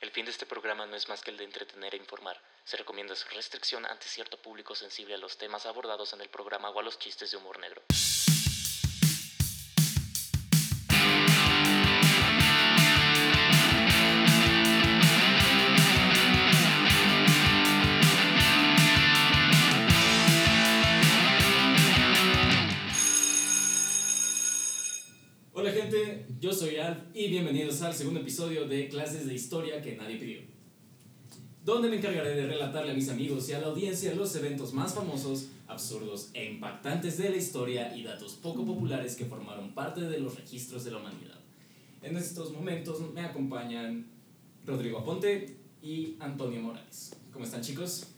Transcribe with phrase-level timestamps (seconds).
[0.00, 2.40] El fin de este programa no es más que el de entretener e informar.
[2.62, 6.70] Se recomienda su restricción ante cierto público sensible a los temas abordados en el programa
[6.70, 7.82] o a los chistes de humor negro.
[26.58, 30.40] Soy Alf y bienvenidos al segundo episodio de Clases de Historia que nadie pidió.
[31.64, 34.92] Donde me encargaré de relatarle a mis amigos y a la audiencia los eventos más
[34.92, 40.18] famosos, absurdos e impactantes de la historia y datos poco populares que formaron parte de
[40.18, 41.38] los registros de la humanidad.
[42.02, 44.08] En estos momentos me acompañan
[44.66, 47.14] Rodrigo Aponte y Antonio Morales.
[47.32, 48.08] ¿Cómo están chicos?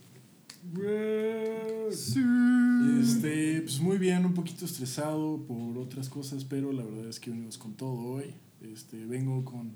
[3.01, 7.31] Este, pues muy bien, un poquito estresado por otras cosas, pero la verdad es que
[7.31, 8.35] venimos con todo hoy.
[8.63, 9.73] Este, vengo con,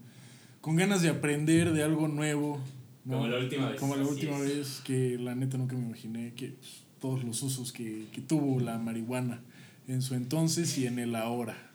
[0.60, 2.60] con ganas de aprender de algo nuevo.
[3.04, 3.14] ¿no?
[3.16, 3.80] Como la última vez.
[3.80, 4.44] Como la última es.
[4.56, 8.60] vez, que la neta nunca me imaginé que pues, todos los usos que, que tuvo
[8.60, 9.42] la marihuana
[9.88, 11.70] en su entonces y en el ahora.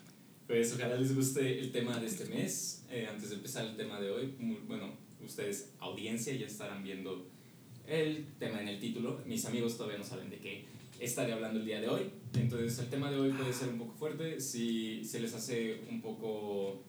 [0.46, 2.84] Pues ojalá les guste el tema de este mes.
[2.90, 4.86] Eh, antes de empezar el tema de hoy, muy- bueno,
[5.24, 7.29] ustedes, audiencia, ya estarán viendo
[7.90, 9.20] el tema en el título.
[9.26, 10.64] Mis amigos todavía no saben de qué
[11.00, 12.10] estaré hablando el día de hoy.
[12.34, 14.40] Entonces el tema de hoy puede ser un poco fuerte.
[14.40, 16.84] Si se les hace un poco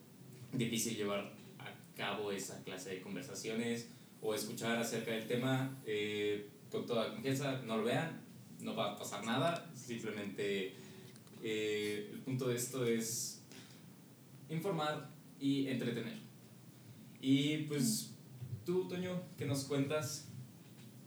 [0.54, 3.90] difícil llevar a cabo esa clase de conversaciones
[4.22, 8.22] o escuchar acerca del tema, eh, con toda confianza, no lo vean,
[8.60, 9.72] no va a pasar nada.
[9.74, 10.76] Simplemente
[11.42, 13.42] eh, el punto de esto es
[14.50, 16.20] informar y entretener.
[17.20, 18.14] Y pues
[18.66, 20.31] tú, Toño, ¿qué nos cuentas?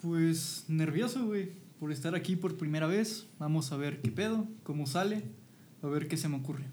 [0.05, 3.24] Pues nervioso, güey, por estar aquí por primera vez.
[3.38, 5.22] Vamos a ver qué pedo, cómo sale,
[5.83, 6.64] a ver qué se me ocurre.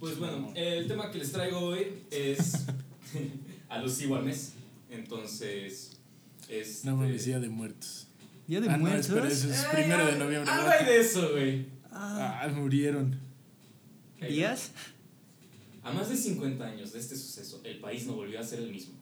[0.00, 2.66] Pues bueno, el tema que les traigo hoy es
[3.68, 4.54] alusivo al mes.
[4.90, 6.00] Entonces,
[6.48, 6.84] es.
[6.84, 8.08] No mames, Día de Muertos.
[8.48, 9.06] Día de ah, no, muertos.
[9.06, 10.50] espera, ese es primero de noviembre.
[10.50, 11.66] Algo hay de eso, güey.
[11.92, 13.16] Ah, Ah, murieron.
[14.20, 14.72] ¿Días?
[15.84, 18.72] A más de 50 años de este suceso, el país no volvió a ser el
[18.72, 18.99] mismo.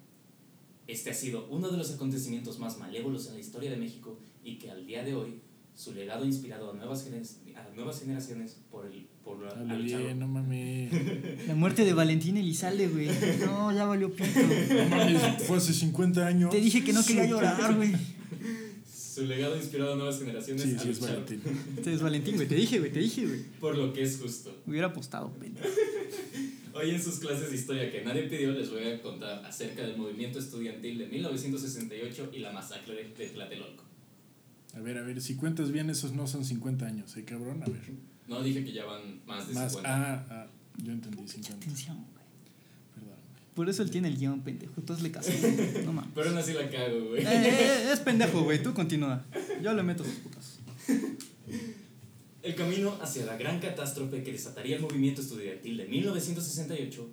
[0.88, 4.56] Este ha sido uno de los acontecimientos más malévolos en la historia de México y
[4.58, 5.40] que al día de hoy
[5.74, 7.06] su legado ha inspirado a nuevas,
[7.54, 10.90] a nuevas generaciones por el por la- Dale no mames.
[11.46, 13.08] La muerte de Valentín Elizalde, güey.
[13.44, 14.40] No, ya valió pito.
[14.40, 16.50] No mames, fue hace 50 años.
[16.50, 17.92] Te dije que no quería llorar, güey.
[18.90, 21.42] Su legado ha inspirado a nuevas generaciones Sí, a sí, es luchar Valentín.
[21.76, 22.48] Este es Valentín, güey.
[22.48, 23.42] Te dije, güey, te dije, güey.
[23.60, 24.56] por lo que es justo.
[24.66, 25.66] Hubiera apostado, pendejo.
[26.78, 29.96] Hoy en sus clases de historia que nadie pidió les voy a contar acerca del
[29.96, 33.82] movimiento estudiantil de 1968 y la masacre de, Tlatelolco.
[34.76, 37.64] A ver, a ver, si cuentas bien, esos no son 50 años, ¿eh, cabrón?
[37.64, 37.80] A ver.
[38.28, 39.90] No dije que ya van más de Más, 50.
[39.92, 40.46] ah, ah,
[40.76, 41.56] yo entendí 50.
[41.56, 42.24] Atención, güey.
[42.94, 43.18] Perdón.
[43.54, 44.80] Por eso él tiene el guion, pendejo.
[44.82, 45.32] Tú hazle caso.
[45.84, 46.12] No mames.
[46.14, 47.22] Pero aún así la cago, güey.
[47.22, 48.62] Eh, eh, es pendejo, güey.
[48.62, 49.24] Tú continúa.
[49.60, 50.60] Yo le meto sus putas.
[52.48, 57.06] El camino hacia la gran catástrofe que desataría el movimiento estudiantil de 1968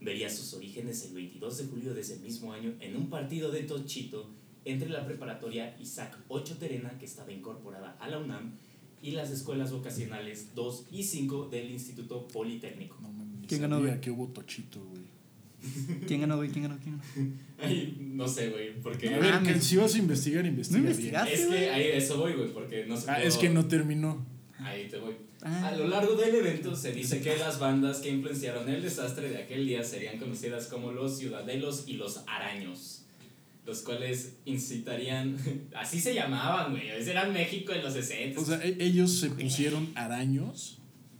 [0.00, 3.64] vería sus orígenes el 22 de julio de ese mismo año en un partido de
[3.64, 4.30] tochito
[4.64, 8.52] entre la preparatoria Isaac 8 Terena, que estaba incorporada a la UNAM,
[9.02, 12.96] y las escuelas vocacionales 2 y 5 del Instituto Politécnico.
[13.02, 13.10] No
[13.46, 15.02] ¿Quién ganó, que hubo tochito, güey.
[16.06, 16.48] ¿Quién ganó, güey?
[16.48, 16.78] ¿Quién ganó?
[16.82, 17.34] ¿Quién ganó?
[17.58, 19.10] Ay, no sé, güey, porque...
[19.14, 20.96] A ver, que si vas a investigar, investiga ¿No bien.
[20.98, 21.34] investigaste?
[21.34, 24.37] Es que ahí eso voy, güey, porque no sé Ah, es que no terminó.
[24.60, 25.14] Ahí te voy.
[25.42, 25.68] Ah.
[25.68, 29.38] A lo largo del evento se dice que las bandas que influenciaron el desastre de
[29.38, 33.04] aquel día serían conocidas como los Ciudadelos y los Araños,
[33.64, 35.36] los cuales incitarían,
[35.76, 38.40] así se llamaban, güey, ese era México en los 60.
[38.40, 40.74] O sea, ¿e- ellos se pusieron araños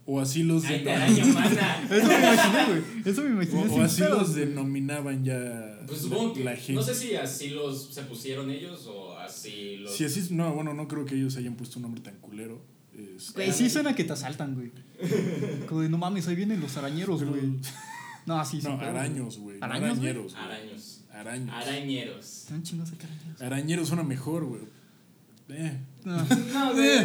[0.05, 1.53] o así los Ay, de denominaban.
[1.53, 1.89] araña mana.
[1.95, 2.83] Eso me imaginé, güey.
[3.05, 3.69] Eso me imaginé.
[3.69, 6.73] O, así pedos, los denominaban ya Pues supongo que, la gente.
[6.73, 9.95] no sé si así los se pusieron ellos o así los...
[9.95, 12.61] Si así, no, bueno, no creo que ellos hayan puesto un nombre tan culero.
[12.99, 14.73] Este, Güey, sí suena que te asaltan, güey.
[15.69, 17.45] Como de, no mames, ahí vienen los arañeros, pero- güey.
[18.27, 18.85] No, así no, sí.
[18.85, 19.59] araños, güey.
[19.59, 20.11] no ¿Araños, güey?
[20.11, 20.33] Arañeros.
[20.35, 20.45] güey.
[20.45, 21.01] Araños.
[21.13, 21.55] Araños.
[21.55, 22.27] Arañeros.
[22.43, 23.43] Están chingos acá arañeros.
[23.43, 24.61] Arañeros suena mejor, güey.
[25.49, 26.17] Eh, No,
[26.53, 26.99] No, güey,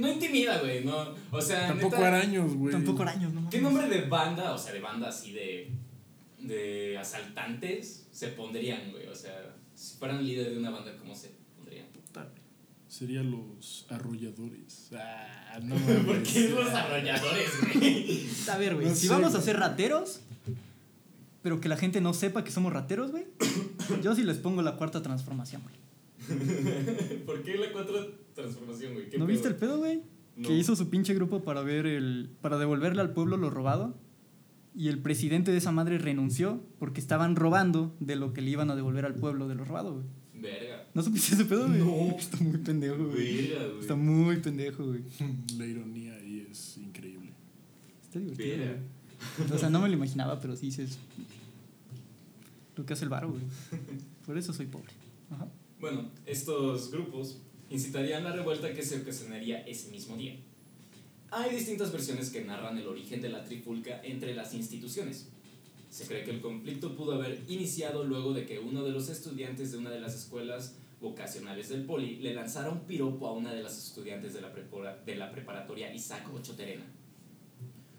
[0.00, 2.72] no intimida, güey, no, o sea, tampoco neta- araños, güey.
[2.72, 3.78] tampoco araños, no ¿Qué mames.
[3.80, 5.70] nombre de banda, o sea, de banda así de,
[6.40, 9.06] de asaltantes se pondrían, güey?
[9.06, 11.30] O sea, si fueran líder de una banda, ¿cómo se
[12.98, 14.90] Serían los arrolladores.
[14.94, 15.74] Ah, no
[16.06, 18.26] ¿Por qué los arrolladores, güey?
[18.50, 20.20] A ver, güey, No si sé, vamos a ser rateros,
[21.42, 23.26] pero que la gente no sepa que somos rateros, güey,
[24.02, 25.76] yo sí les pongo la cuarta transformación, güey.
[27.26, 29.10] ¿Por qué la cuatro transformación, güey?
[29.10, 29.32] ¿Qué ¿No pedo?
[29.34, 30.02] viste el pedo, güey?
[30.36, 30.48] No.
[30.48, 32.30] Que hizo su pinche grupo para ver el.
[32.40, 33.94] para devolverle al pueblo lo robado.
[34.74, 38.70] y el presidente de esa madre renunció porque estaban robando de lo que le iban
[38.70, 40.06] a devolver al pueblo de lo robado, güey.
[40.40, 40.86] Verga.
[40.94, 41.78] ¿No supiste ese pedo, güey?
[41.78, 42.16] No.
[42.18, 43.48] Está muy pendejo, güey.
[43.48, 43.80] Verga, güey.
[43.80, 45.00] Está muy pendejo, güey.
[45.58, 47.32] La ironía ahí es increíble.
[48.02, 48.82] Está divertido, Verga.
[49.38, 49.52] güey.
[49.52, 50.98] O sea, no me lo imaginaba, pero sí es
[52.76, 53.42] lo que hace el varo, güey.
[54.24, 54.92] Por eso soy pobre.
[55.30, 55.48] Ajá.
[55.80, 57.38] Bueno, estos grupos
[57.70, 60.36] incitarían la revuelta que se ocasionaría ese mismo día.
[61.30, 65.28] Hay distintas versiones que narran el origen de la trifulca entre las instituciones.
[65.96, 69.72] Se cree que el conflicto pudo haber iniciado luego de que uno de los estudiantes
[69.72, 73.62] de una de las escuelas vocacionales del Poli le lanzara un piropo a una de
[73.62, 76.84] las estudiantes de la, prepara- de la preparatoria Isaac Ocho Terena.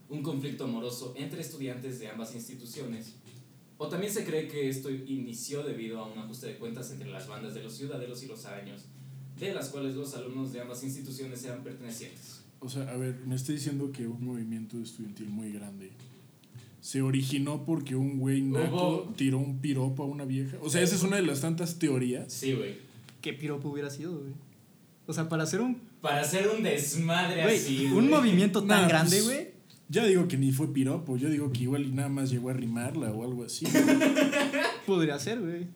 [0.09, 3.15] Un conflicto amoroso entre estudiantes de ambas instituciones
[3.79, 7.27] o también se cree que esto inició debido a un ajuste de cuentas entre las
[7.27, 8.85] bandas de los ciudadelos y los araños,
[9.39, 12.41] de las cuales los alumnos de ambas instituciones eran pertenecientes.
[12.59, 15.91] O sea, a ver, me está diciendo que un movimiento estudiantil muy grande
[16.81, 20.57] se originó porque un güey naco tiró un piropo a una vieja.
[20.61, 22.31] O sea, esa es una de las tantas teorías.
[22.31, 22.75] Sí, güey.
[23.21, 24.33] ¿Qué piropo hubiera sido, güey?
[25.05, 27.85] O sea, para hacer un, Para hacer un desmadre güey, así.
[27.85, 28.07] un güey.
[28.09, 29.47] movimiento tan Nah, grande, pues, güey.
[29.89, 32.53] Ya digo que ni fue piropo, yo digo que igual y nada más llegó a
[32.53, 33.65] rimarla o algo así.
[34.85, 35.67] Podría ser, güey.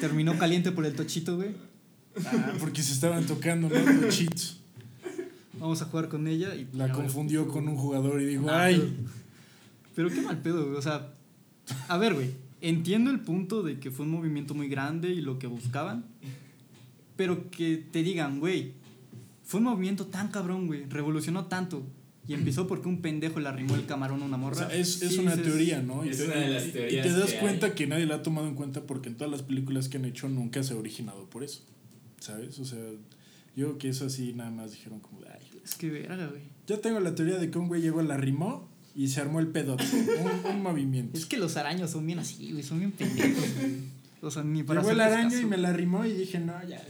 [0.00, 1.50] Terminó caliente por el tochito, güey.
[2.24, 3.92] Ah, porque se estaban tocando, ¿no?
[3.92, 4.58] Los cheats.
[5.58, 8.94] Vamos a jugar con ella y La confundió con un jugador y dijo, Ah, ay,
[9.96, 10.76] Pero, qué mal pedo, güey.
[10.76, 11.12] O sea,
[11.88, 12.30] a ver, güey.
[12.60, 16.04] Entiendo el punto de que fue un movimiento muy grande y lo que buscaban.
[17.16, 18.72] Pero que te digan, güey,
[19.44, 20.84] fue un movimiento tan cabrón, güey.
[20.86, 21.82] Revolucionó tanto.
[22.28, 24.68] Y empezó porque un pendejo le arrimó el camarón a una O morra.
[24.68, 26.04] sea, es, es Sí una dices, teoría, ¿no?
[26.04, 27.72] Y es te, una de las y- y teorías te das que cuenta hay.
[27.72, 30.28] que nadie la ha tomado en cuenta porque en todas las películas que han hecho
[30.28, 31.62] nunca se ha originado por eso.
[32.18, 32.58] ¿Sabes?
[32.58, 32.80] O sea,
[33.54, 36.42] yo creo que eso así nada más dijeron como, de, ay, Es que verga, güey.
[36.66, 39.48] yo tengo la teoría de que un güey llegó, la rimó y se armó el
[39.48, 39.76] pedo.
[39.76, 41.16] un, un movimiento.
[41.18, 42.62] Es que los araños son bien así, güey.
[42.64, 43.72] Son bien pendejos, güey.
[44.22, 45.42] O sea, ni para Llegó el araño caso.
[45.42, 46.82] y me la rimó y dije, no, ya.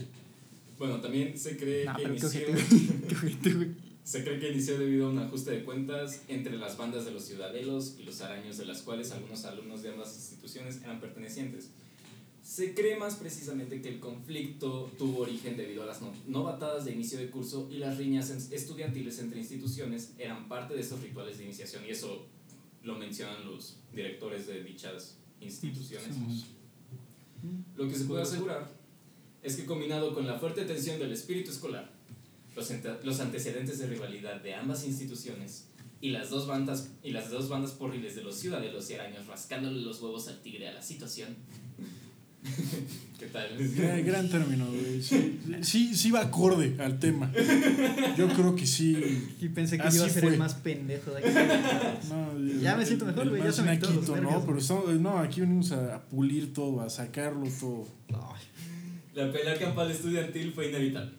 [0.79, 2.29] Bueno, también se cree Nah, que inició...
[4.03, 7.25] Se cree que inició debido a un ajuste de cuentas entre las bandas de los
[7.25, 11.71] ciudadelos y los araños, de las cuales algunos alumnos de ambas instituciones eran pertenecientes.
[12.47, 16.93] Se cree más precisamente que el conflicto tuvo origen debido a las no- novatadas de
[16.93, 21.43] inicio de curso y las riñas estudiantiles entre instituciones eran parte de estos rituales de
[21.43, 22.25] iniciación y eso
[22.83, 26.07] lo mencionan los directores de dichas instituciones.
[27.75, 28.71] Lo que se puede asegurar
[29.43, 31.91] es que combinado con la fuerte tensión del espíritu escolar,
[32.55, 32.71] los,
[33.03, 35.65] los antecedentes de rivalidad de ambas instituciones
[35.99, 39.81] y las dos bandas y las dos bandas porriles de los ciudadelos y araños rascándole
[39.81, 41.35] los huevos al tigre a la situación.
[43.19, 43.49] ¿Qué tal?
[43.75, 45.01] Gran, gran término, güey.
[45.01, 47.31] Sí, sí, sí va acorde al tema.
[48.15, 48.95] Yo creo que sí.
[49.41, 50.33] Y pensé que Así iba a ser fue.
[50.33, 52.07] el más pendejo de aquí.
[52.09, 54.45] No, Ya me siento mejor, güey, ya se me nervios, ¿no?
[54.45, 57.87] Pero estamos- no, aquí venimos a, a pulir todo, a sacarlo todo.
[59.15, 61.13] La pelea campal estudiantil fue inevitable.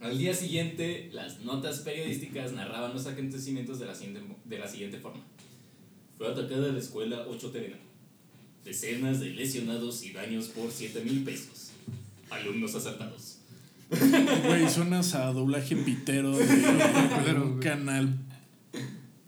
[0.00, 4.98] Al día siguiente, las notas periodísticas narraban los acontecimientos de la siguiente, de la siguiente
[4.98, 5.22] forma.
[6.16, 7.76] Fue atacada la escuela 8 Terena.
[8.64, 11.70] Decenas de lesionados y daños por 7 mil pesos.
[12.30, 13.38] Alumnos asaltados.
[14.46, 18.08] Güey, suenas a doblaje pitero de, de un canal,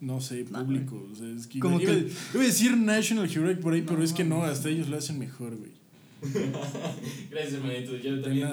[0.00, 1.06] no sé, público.
[1.12, 3.82] O sea, es que Como iba, que- iba- iba a decir National Heroic por ahí,
[3.82, 5.72] pero es que no, hasta ellos lo hacen mejor, güey.
[7.30, 7.96] Gracias, hermanito.
[7.98, 8.48] Yo también.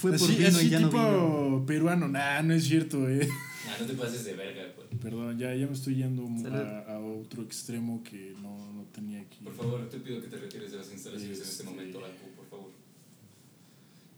[0.00, 1.64] Fue por así vino así y ya no tipo vino.
[1.66, 3.28] peruano, nah, no es cierto, eh.
[3.68, 4.77] Ah, no te pases de verga, güey.
[5.02, 9.38] Perdón, ya, ya me estoy yendo a, a otro extremo que no, no tenía aquí.
[9.44, 12.46] Por favor, te pido que te retires de las instalaciones en este Este- momento, por
[12.48, 12.70] favor.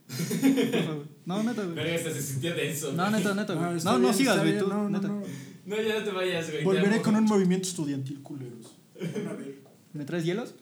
[0.08, 1.06] Por favor.
[1.26, 1.74] No, neta, güey.
[1.74, 2.92] Verga, hasta se sintió denso.
[2.92, 3.16] No, güey.
[3.18, 3.82] neta, neta, güey.
[3.84, 4.58] No, no bien, sigas, güey.
[4.58, 5.08] Tú, no, no, neta.
[5.08, 5.22] no.
[5.66, 6.64] No, ya no te vayas, güey.
[6.64, 8.74] Volveré con un mo- movimiento estudiantil, culeros.
[8.98, 9.60] Van a ver.
[9.92, 10.54] ¿Me traes hielos?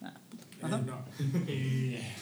[0.00, 0.44] Ah, puta.
[0.66, 0.78] Ajá.
[0.78, 1.04] Eh, no.
[1.48, 2.12] Eh,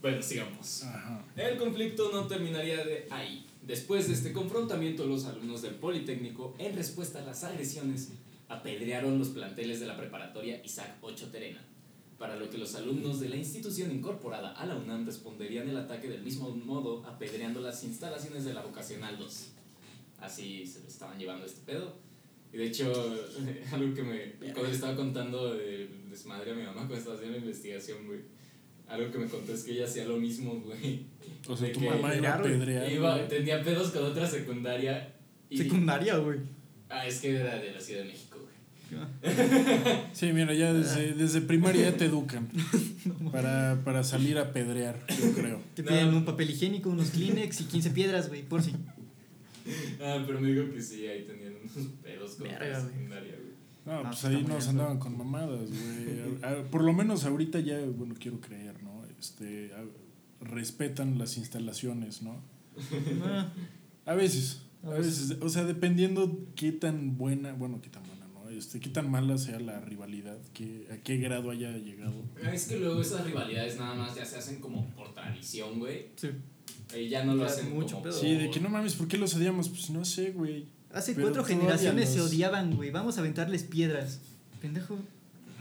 [0.00, 0.84] Bueno, sigamos.
[0.84, 1.24] ajá.
[1.36, 3.46] El conflicto no terminaría de ahí.
[3.66, 8.10] Después de este confrontamiento, los alumnos del Politécnico, en respuesta a las agresiones,
[8.48, 11.64] apedrearon los planteles de la preparatoria Isaac 8 Terena,
[12.18, 16.08] para lo que los alumnos de la institución incorporada a la UNAM responderían el ataque
[16.08, 19.48] del mismo modo, apedreando las instalaciones de la Vocacional 2.
[20.20, 21.94] Así se lo estaban llevando este pedo.
[22.52, 22.92] Y de hecho,
[23.72, 24.52] algo que me.
[24.52, 28.20] Cuando estaba contando el desmadre a mi mamá cuando estaba haciendo la investigación, güey.
[28.88, 31.06] Algo que me contó es que ella hacía lo mismo, güey.
[31.48, 32.90] O sea, De tu mamá iba a pedrear.
[32.90, 35.14] Iba, tenía pedos con otra secundaria.
[35.50, 36.38] Y, Secundaria, güey.
[36.88, 39.34] ah, es que era de la Ciudad de México, güey.
[40.12, 42.48] Sí, mira, ya desde, desde primaria ya te educan.
[43.32, 45.60] Para, para salir a pedrear, yo creo.
[45.74, 45.88] Te No.
[45.88, 48.72] piden un papel higiénico, unos Kleenex y 15 piedras, güey, por si.
[50.00, 53.43] Ah, pero me dijo que sí, ahí tenían unos pedos con Verga, la secundaria, güey.
[53.86, 56.64] No, No, pues ahí nos andaban con mamadas, güey.
[56.70, 59.02] Por lo menos ahorita ya, bueno, quiero creer, ¿no?
[59.18, 59.84] Este, a-
[60.44, 62.42] respetan las instalaciones, ¿no?
[63.24, 63.52] Ah,
[64.06, 68.50] A veces, a veces, o sea, dependiendo qué tan buena, bueno, qué tan buena, ¿no?
[68.50, 72.22] Este, qué tan mala sea la rivalidad, qué, a qué grado haya llegado.
[72.44, 76.08] Ah, Es que luego esas rivalidades nada más ya se hacen como por tradición, güey.
[76.16, 76.28] sí.
[76.94, 78.12] Y ya no lo hacen mucho como pedo.
[78.12, 79.70] Sí, de que no mames, ¿por qué los odiamos?
[79.70, 80.66] Pues no sé, güey.
[80.94, 82.90] Hace Pero cuatro generaciones se odiaban, güey.
[82.90, 84.20] Vamos a aventarles piedras.
[84.62, 84.98] Pendejo.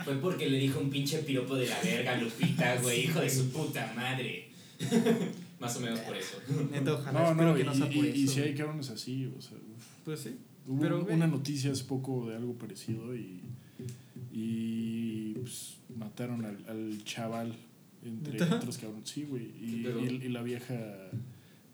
[0.06, 3.30] Fue porque le dijo un pinche piropo de la verga a Lupita, güey, hijo de
[3.30, 4.50] su puta madre.
[5.60, 6.38] Más o menos por eso.
[6.48, 7.22] Ojalá.
[7.24, 9.42] No, espero no, que y, no sea por y- y si hay cabrones así, o
[9.42, 9.86] sea, uf.
[10.06, 10.36] Pues sí.
[10.68, 11.16] Hubo Pero, un- güey.
[11.16, 13.42] una noticia hace poco de algo parecido y,
[14.32, 17.56] y pues, mataron al, al chaval
[18.04, 18.56] entre ¿Neta?
[18.56, 19.10] otros cabrones.
[19.10, 19.44] Sí, güey.
[19.62, 19.86] Y,
[20.24, 20.76] y la vieja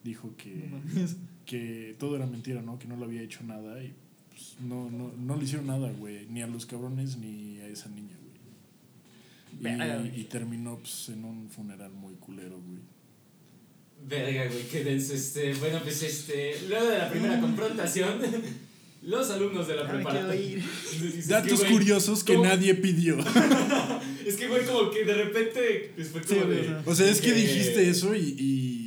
[0.04, 1.16] dijo que, No mames.
[1.50, 2.78] Que todo era mentira, ¿no?
[2.78, 3.92] Que no le había hecho nada y
[4.30, 6.28] pues, no, no, no le hicieron nada, güey.
[6.30, 8.16] Ni a los cabrones ni a esa niña,
[9.60, 10.10] güey.
[10.16, 12.80] Y, y terminó pues, en un funeral muy culero, güey.
[14.08, 15.54] Verga, güey, qué denso este.
[15.56, 16.56] Bueno, pues este.
[16.70, 18.20] Luego de la primera confrontación,
[19.04, 20.64] los alumnos de la Ya preparatoria.
[21.28, 22.46] Datos que, güey, curiosos que ¿cómo?
[22.46, 23.18] nadie pidió.
[24.26, 25.92] Es que, güey, como que de repente.
[25.96, 26.76] Pues fue Sí, como güey, de.
[26.86, 28.79] o sea, es que Eh, dijiste eso y- y,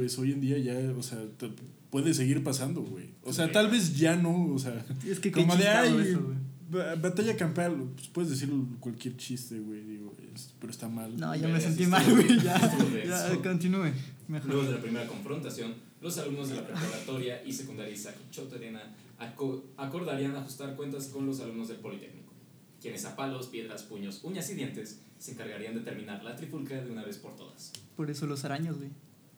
[0.00, 1.50] pues hoy en día ya, o sea, te-
[1.90, 3.10] puede seguir pasando, güey.
[3.22, 6.36] O sea, tal vez ya no, o sea, Es que como de, ay, eso, güey.
[6.70, 11.16] ba- batalla campal, pues puedes decir cualquier chiste, güey, digo, es- pero está mal.
[11.18, 12.38] No, ya me sí sentí mal, güey.
[12.42, 12.58] Ya,
[13.04, 13.92] ya, continúe.
[14.28, 14.48] Mejor.
[14.50, 18.80] Luego de la primera confrontación, los alumnos de la preparatoria y secundaria Isaac Choterena
[19.18, 22.32] aco- acordarían ajustar cuentas con los alumnos del Politécnico,
[22.80, 26.90] quienes a palos, piedras, puños, uñas y dientes se encargarían de terminar la trifulca de
[26.90, 27.72] una vez por todas.
[27.96, 28.90] Por eso los araños, güey.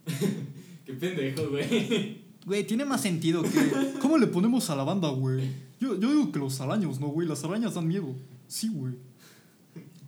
[0.85, 2.23] Qué pendejo, güey.
[2.45, 3.95] Güey, tiene más sentido que.
[4.01, 5.49] ¿Cómo le ponemos a la banda, güey?
[5.81, 7.27] Yo, yo digo que los araños, ¿no, güey?
[7.29, 8.15] Las arañas dan miedo.
[8.49, 8.95] Sí, güey.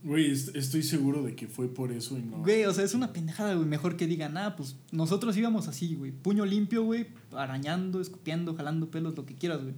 [0.03, 2.39] Güey, est- estoy seguro de que fue por eso y no.
[2.39, 3.67] Güey, o sea, es una pendejada, güey.
[3.67, 6.11] Mejor que digan, ah, pues nosotros íbamos así, güey.
[6.13, 7.07] Puño limpio, güey.
[7.33, 9.75] Arañando, escupiendo, jalando pelos, lo que quieras, güey.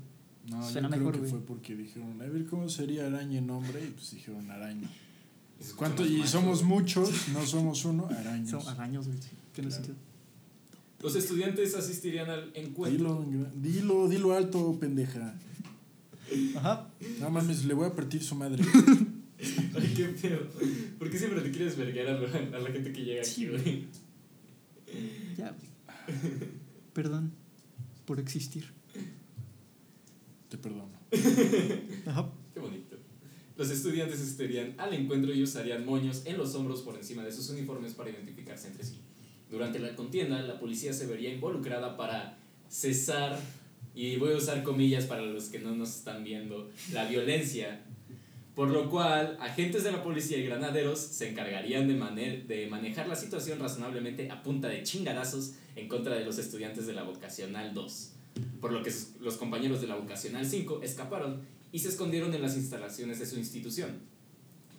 [0.50, 3.46] no, yo suena creo mejor, que fue porque dijeron, a ver cómo sería araña en
[3.46, 4.88] nombre, y pues dijeron araña.
[5.76, 6.04] ¿Cuánto?
[6.04, 8.50] Y somos muchos, no somos uno, arañas.
[8.64, 9.18] Son araños, güey.
[9.18, 9.85] sí, Tiene Claro.
[9.85, 10.06] sentido.
[11.03, 13.25] Los estudiantes asistirían al encuentro.
[13.25, 15.38] Dilo, dilo, dilo alto, pendeja.
[16.57, 16.88] Ajá.
[17.21, 18.65] No mames, le voy a partir su madre.
[19.75, 20.49] Ay, qué pedo.
[20.99, 23.47] ¿Por qué siempre te quieres verguer a la, a la gente que llega aquí, Sí,
[23.49, 23.85] güey?
[25.37, 26.21] Ya, güey.
[26.95, 27.33] Perdón
[28.07, 28.65] por existir.
[30.49, 30.97] Te perdono.
[32.07, 32.31] Ajá.
[32.55, 32.97] Qué bonito.
[33.57, 37.50] Los estudiantes asistirían al encuentro y usarían moños en los hombros por encima de sus
[37.50, 39.00] uniformes para identificarse entre sí.
[39.50, 42.37] Durante la contienda, la policía se vería involucrada para
[42.69, 43.38] cesar,
[43.95, 47.81] y voy a usar comillas para los que no nos están viendo, la violencia.
[48.55, 53.07] Por lo cual, agentes de la policía y granaderos se encargarían de, maner- de manejar
[53.07, 57.75] la situación razonablemente a punta de chingadazos en contra de los estudiantes de la vocacional
[57.75, 58.12] 2.
[58.61, 61.41] Por lo que los compañeros de la vocacional 5 escaparon
[61.73, 64.00] y se escondieron en las instalaciones de su institución.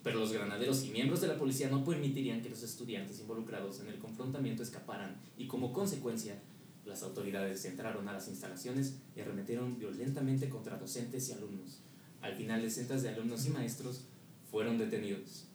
[0.08, 3.88] Pero los granaderos y miembros de la policía no permitirían que los estudiantes involucrados en
[3.88, 6.40] el confrontamiento escaparan y como consecuencia
[6.86, 11.82] las autoridades entraron a las instalaciones y arremetieron violentamente contra docentes y alumnos.
[12.22, 14.06] Al final decenas de alumnos y maestros
[14.50, 15.46] fueron detenidos.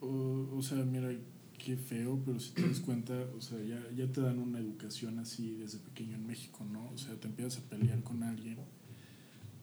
[0.00, 1.10] O, o sea, mira,
[1.56, 5.18] qué feo, pero si te das cuenta, o sea, ya, ya te dan una educación
[5.18, 6.90] así desde pequeño en México, ¿no?
[6.92, 8.58] O sea, te empiezas a pelear con alguien.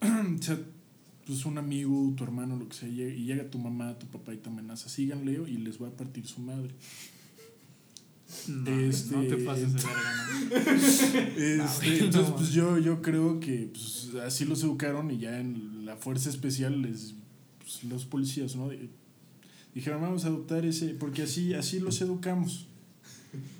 [0.00, 0.58] o sea,
[1.26, 4.34] pues un amigo, tu hermano, lo que sea, llega- y llega tu mamá, tu papá
[4.34, 6.70] y te amenaza, síganle y les va a partir su madre.
[8.48, 10.56] No, Este, no te pases de verga, ¿no?
[11.64, 15.96] Este, entonces, pues yo, yo creo que pues, así los educaron y ya en la
[15.96, 17.14] fuerza especial les,
[17.58, 18.70] pues, los policías, ¿no?
[19.74, 22.66] Dijeron, vamos a adoptar ese, porque así, así los educamos.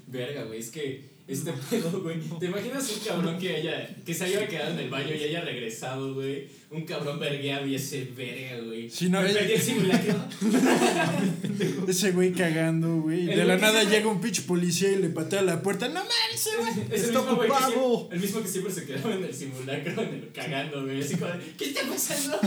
[0.06, 2.18] Verga, güey, es que este pedo, güey.
[2.40, 5.40] ¿Te imaginas un cabrón que haya, que se haya quedado en el baño y haya
[5.42, 6.48] regresado, güey?
[6.70, 8.88] Un cabrón vergueado y ese verga, güey.
[8.88, 10.24] Sí, no, Me el- perdí el simulacro.
[11.88, 13.26] Ese güey cagando, güey.
[13.26, 15.88] De la nada llega un pinche policía y le patea la puerta.
[15.88, 16.72] ¡No mames, ese güey!
[16.90, 18.08] Es ¡Está ocupado!
[18.10, 21.00] el mismo que siempre se quedaba en el simulacro, en el, cagando, güey.
[21.02, 22.38] Así como, de, ¿qué está pasando?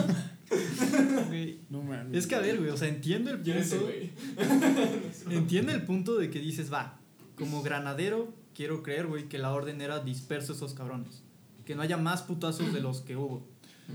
[1.27, 2.18] Güey, No mames.
[2.18, 3.92] Es que a ver, güey, o sea, entiendo el ¿Quién es ese, punto.
[3.94, 5.38] güey?
[5.38, 7.00] Entiendo el punto de que dices, va,
[7.36, 11.22] como granadero, quiero creer, güey, que la orden era disperso a esos cabrones.
[11.66, 13.46] Que no haya más putazos de los que hubo.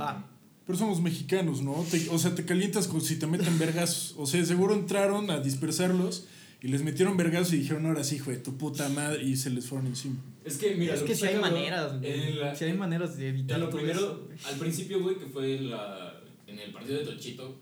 [0.01, 0.27] Va.
[0.67, 1.85] Pero somos mexicanos, ¿no?
[1.91, 4.15] Te- o sea, te calientas con si te meten vergas.
[4.17, 6.27] O sea, seguro entraron a dispersarlos
[6.63, 9.25] Y les metieron vergazos y dijeron, ahora sí, hijo de tu puta madre.
[9.25, 10.17] Y se les fueron encima.
[10.45, 12.35] Es que, mira, es lo que si hay cabrón, maneras, güey.
[12.35, 14.39] la- Si hay maneras de evitar lo todo primero, eso, güey.
[14.45, 17.57] al principio, güey, que fue en la, en el partido de Tochito,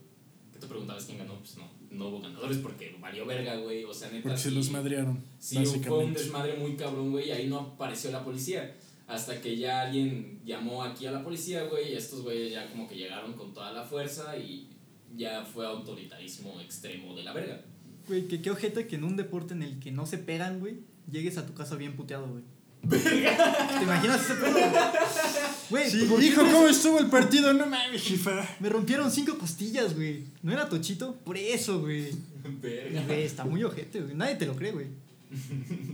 [0.53, 3.95] que te preguntabas quién ganó, pues no, no hubo ganadores porque valió verga, güey, o
[3.95, 4.23] sea, neta.
[4.25, 5.23] Porque se sí- los madrearon.
[5.39, 8.75] Sí, fue un desmadre muy cabrón, güey, y ahí no apareció la policía.
[9.07, 12.87] Hasta que ya alguien llamó aquí a la policía, güey, y estos güeyes ya como
[12.87, 14.69] que llegaron con toda la fuerza y
[15.17, 17.63] ya fue autoritarismo extremo de la verga.
[18.07, 20.81] Güey, que qué ojete que en un deporte en el que no se pegan, güey,
[21.11, 22.43] llegues a tu casa bien puteado, güey.
[22.89, 24.59] ¿Te imaginas ese pedo?
[25.71, 27.53] Güey, Sí, ¿por qué hijo, ¿cómo estuvo el partido?
[27.53, 28.47] No mames, jefa.
[28.61, 30.25] Me rompieron cinco costillas, güey.
[30.43, 31.15] ¿No era Tochito?
[31.25, 32.11] Por eso, güey.
[32.63, 33.03] Verga.
[33.07, 34.15] Güey, está muy ojete, güey.
[34.15, 34.87] Nadie te lo cree, güey.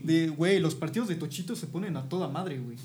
[0.05, 2.76] De, güey, los partidos de Tochito se ponen a toda madre, güey.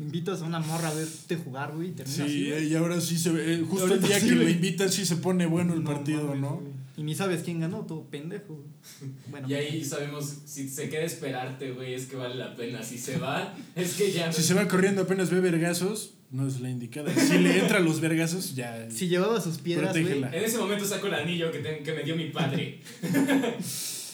[0.00, 3.18] Invitas a una morra a verte jugar, güey, y termina así, Sí, y ahora sí
[3.18, 3.54] se ve.
[3.54, 4.54] eh, Justo el día sí, que lo güey.
[4.54, 6.56] invitan, sí se pone bueno el No partido, mames, ¿no?
[6.56, 6.72] güey.
[6.98, 9.12] Y ni sabes quién ganó, todo pendejo, güey.
[9.30, 12.82] Bueno, Y ahí sabemos, si se queda esperarte, güey, es que vale la pena.
[12.82, 14.32] Si se va, es que ya...
[14.32, 17.14] Si se va corriendo apenas ve vergazos, no es la indicada.
[17.14, 18.90] Si le entra los vergazos, ya.
[18.90, 20.18] si llevaba sus piedras, güey.
[20.22, 22.80] En ese momento saco el anillo que, te- que me dio mi padre.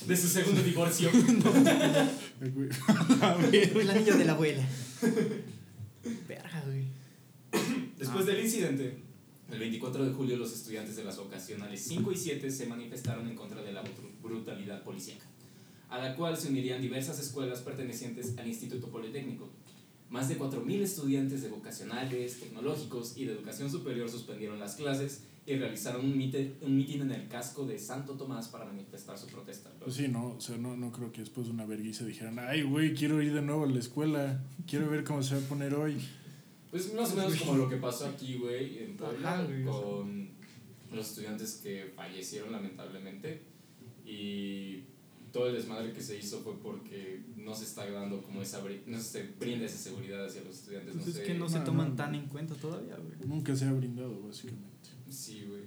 [0.06, 1.08] de su segundo divorcio.
[3.52, 4.62] El anillo de la abuela.
[6.28, 6.84] Verga, güey.
[7.98, 8.96] Después del incidente,
[9.50, 13.36] el 24 de julio los estudiantes de las vocacionales 5 y 7 se manifestaron en
[13.36, 15.24] contra de la bru- brutalidad policíaca,
[15.88, 19.48] a la cual se unirían diversas escuelas pertenecientes al Instituto Politécnico.
[20.10, 25.56] Más de 4.000 estudiantes de vocacionales, tecnológicos y de educación superior suspendieron las clases y
[25.56, 29.70] realizaron un, mite- un mitin en el casco de Santo Tomás para manifestar su protesta.
[29.80, 32.62] Pues sí, no, o sea, no, no creo que después de una vergüenza dijeran, ay,
[32.62, 35.74] güey, quiero ir de nuevo a la escuela, quiero ver cómo se va a poner
[35.74, 35.96] hoy.
[36.70, 40.28] Pues más o menos como lo que pasó aquí, güey, en Puebla, con
[40.92, 43.42] los estudiantes que fallecieron lamentablemente.
[44.06, 44.84] Y
[45.32, 49.00] todo el desmadre que se hizo fue porque no se está dando como esa, no
[49.00, 50.94] se brinda esa seguridad hacia los estudiantes.
[50.94, 51.22] Pues no es sé.
[51.24, 51.96] que no se No, toman no.
[51.96, 53.28] tan en cuenta todavía, güey.
[53.28, 54.73] Nunca se ha brindado, básicamente.
[55.14, 55.62] Sí, güey.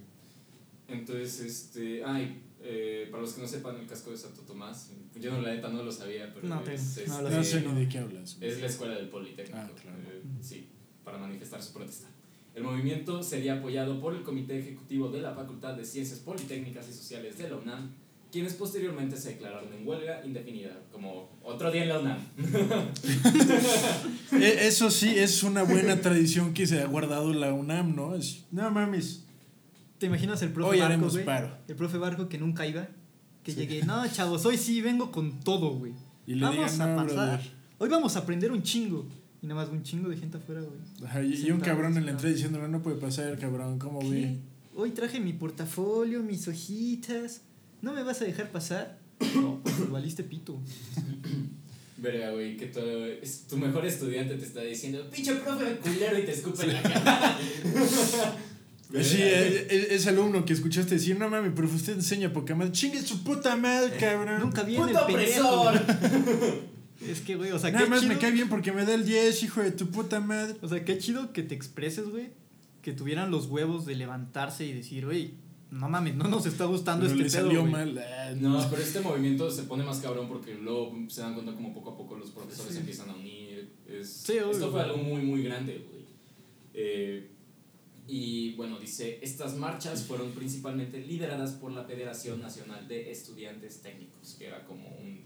[0.88, 4.90] Entonces, este, ay, eh, para los que no sepan, el casco de Santo Tomás,
[5.20, 7.44] yo no la neta no lo sabía, pero No, te- es, no, este, lo No
[7.44, 8.36] sé ni de qué hablas.
[8.38, 8.50] güey.
[8.50, 9.58] Es la escuela del Politécnico.
[9.60, 9.98] Ah, claro.
[10.10, 10.68] eh, sí,
[11.04, 12.08] para manifestar su protesta.
[12.54, 16.92] El movimiento sería apoyado por el Comité Ejecutivo de la Facultad de Ciencias Politécnicas y
[16.92, 17.90] Sociales de la UNAM,
[18.32, 22.18] quienes posteriormente se declararon en huelga indefinida, como otro día en la UNAM.
[24.32, 28.14] Eh, Eso sí, es una buena tradición que se ha guardado la UNAM, ¿no?
[28.14, 29.24] Es, no mames,
[29.98, 31.24] ¿Te imaginas el profe hoy Barco, haremos güey?
[31.24, 31.56] paro.
[31.66, 32.86] El profe Barco que nunca iba.
[33.42, 33.58] Que Sí.
[33.60, 35.92] llegue, no, chavos, hoy sí vengo con todo, güey.
[36.26, 37.14] Y le Vamos digan, a no, pasar.
[37.28, 37.50] brother.
[37.78, 39.06] Hoy vamos a aprender un chingo.
[39.40, 41.32] Y nada más un chingo de gente afuera, güey.
[41.34, 44.36] Y, y un cabrón en la entrada diciéndole, no puede pasar, cabrón, ¿cómo ve?
[44.74, 47.42] Hoy traje mi portafolio, mis hojitas.
[47.80, 48.98] ¿No me vas a dejar pasar?
[49.34, 50.60] No, pues valiste pito.
[51.96, 56.24] Verga, güey, que tu, es- tu mejor estudiante te está diciendo, pinche profe culero y
[56.24, 57.38] te escupe en la cara.
[58.90, 62.54] Sí, Verga, eh, eh, ese alumno que escuchaste decir, no mames, pero usted enseña poca
[62.54, 62.72] madre.
[62.72, 64.40] Chingue su puta madre, cabrón.
[64.40, 65.72] Nunca viene ¡Puto opresor!
[65.86, 66.68] güey.
[67.08, 68.12] Es que, güey, o sea, Nada qué más chido.
[68.12, 70.56] me cae bien porque me da el 10, hijo de tu puta madre.
[70.62, 72.30] O sea, qué chido que te expreses, güey.
[72.82, 75.34] Que tuvieran los huevos de levantarse y decir, oye,
[75.70, 77.72] no mames, no nos está gustando Pero le este pedo, salió güey".
[77.72, 77.98] mal.
[77.98, 81.72] Ah, No, pero este movimiento se pone más cabrón porque luego se dan cuenta como
[81.72, 83.70] poco a poco los profesores se empiezan a unir.
[83.86, 84.50] Es, Sí, obvio.
[84.50, 86.02] esto fue algo muy, muy grande, güey.
[86.74, 87.30] Eh,
[88.10, 94.34] y bueno, dice, estas marchas fueron principalmente lideradas por la Federación Nacional de Estudiantes Técnicos,
[94.38, 95.20] que era como un,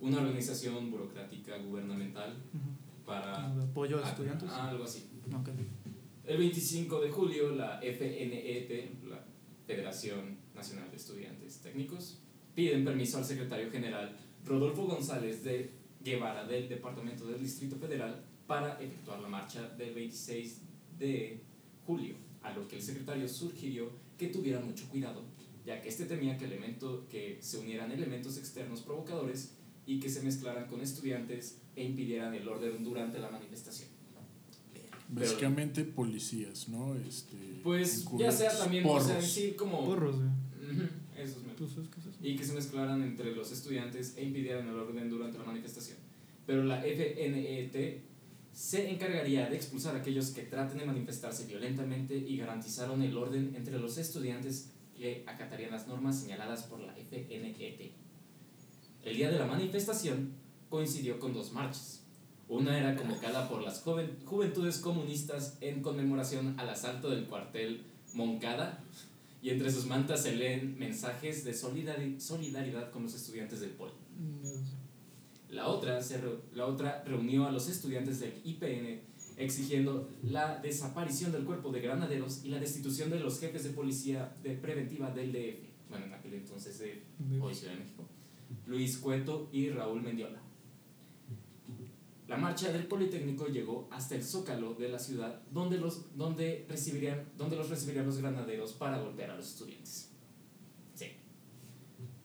[0.00, 2.36] una organización burocrática gubernamental
[3.06, 3.48] para...
[3.54, 4.50] De apoyo a Ah, estudiantes.
[4.50, 5.08] Algo así.
[5.32, 5.48] Ok.
[6.24, 9.24] El 25 de julio, la FNET, la
[9.66, 12.18] Federación Nacional de Estudiantes Técnicos,
[12.54, 15.70] piden permiso al secretario general Rodolfo González de
[16.02, 20.62] Guevara del Departamento del Distrito Federal para efectuar la marcha del 26
[20.98, 21.44] de
[21.88, 25.22] julio, a lo que el secretario sugirió que tuvieran mucho cuidado,
[25.64, 29.52] ya que este temía que, elemento, que se unieran elementos externos provocadores
[29.86, 33.88] y que se mezclaran con estudiantes e impidieran el orden durante la manifestación.
[35.08, 36.94] Básicamente policías, ¿no?
[36.94, 39.30] Este, Pues ya sea también, o sea, Porros.
[39.32, 39.86] sí como...
[39.86, 40.28] Porros, güey.
[40.28, 40.82] Ujú,
[41.16, 42.18] esos me- Pues es que es eso.
[42.22, 45.96] Y que se mezclaran entre los estudiantes e impidieran el orden durante la manifestación.
[46.46, 48.02] Pero la FNET
[48.58, 53.54] se encargaría de expulsar a aquellos que traten de manifestarse violentamente y garantizaron el orden
[53.54, 57.92] entre los estudiantes que acatarían las normas señaladas por la FNET.
[59.04, 60.32] El día de la manifestación
[60.68, 62.02] coincidió con dos marchas.
[62.48, 63.80] Una era convocada por las
[64.24, 68.82] juventudes comunistas en conmemoración al asalto del cuartel Moncada
[69.40, 73.92] y entre sus mantas se leen mensajes de solidari- solidaridad con los estudiantes del Poli.
[75.50, 79.00] La otra, se re- la otra reunió a los estudiantes del IPN
[79.38, 84.36] exigiendo la desaparición del cuerpo de granaderos y la destitución de los jefes de policía
[84.42, 87.02] de preventiva del DF, bueno, en aquel entonces de
[87.40, 88.04] hoy Ciudad de México,
[88.66, 90.42] Luis Cueto y Raúl Mendiola.
[92.26, 97.24] La marcha del Politécnico llegó hasta el Zócalo de la ciudad, donde los, donde recibirían,
[97.38, 100.07] donde los recibirían los granaderos para golpear a los estudiantes.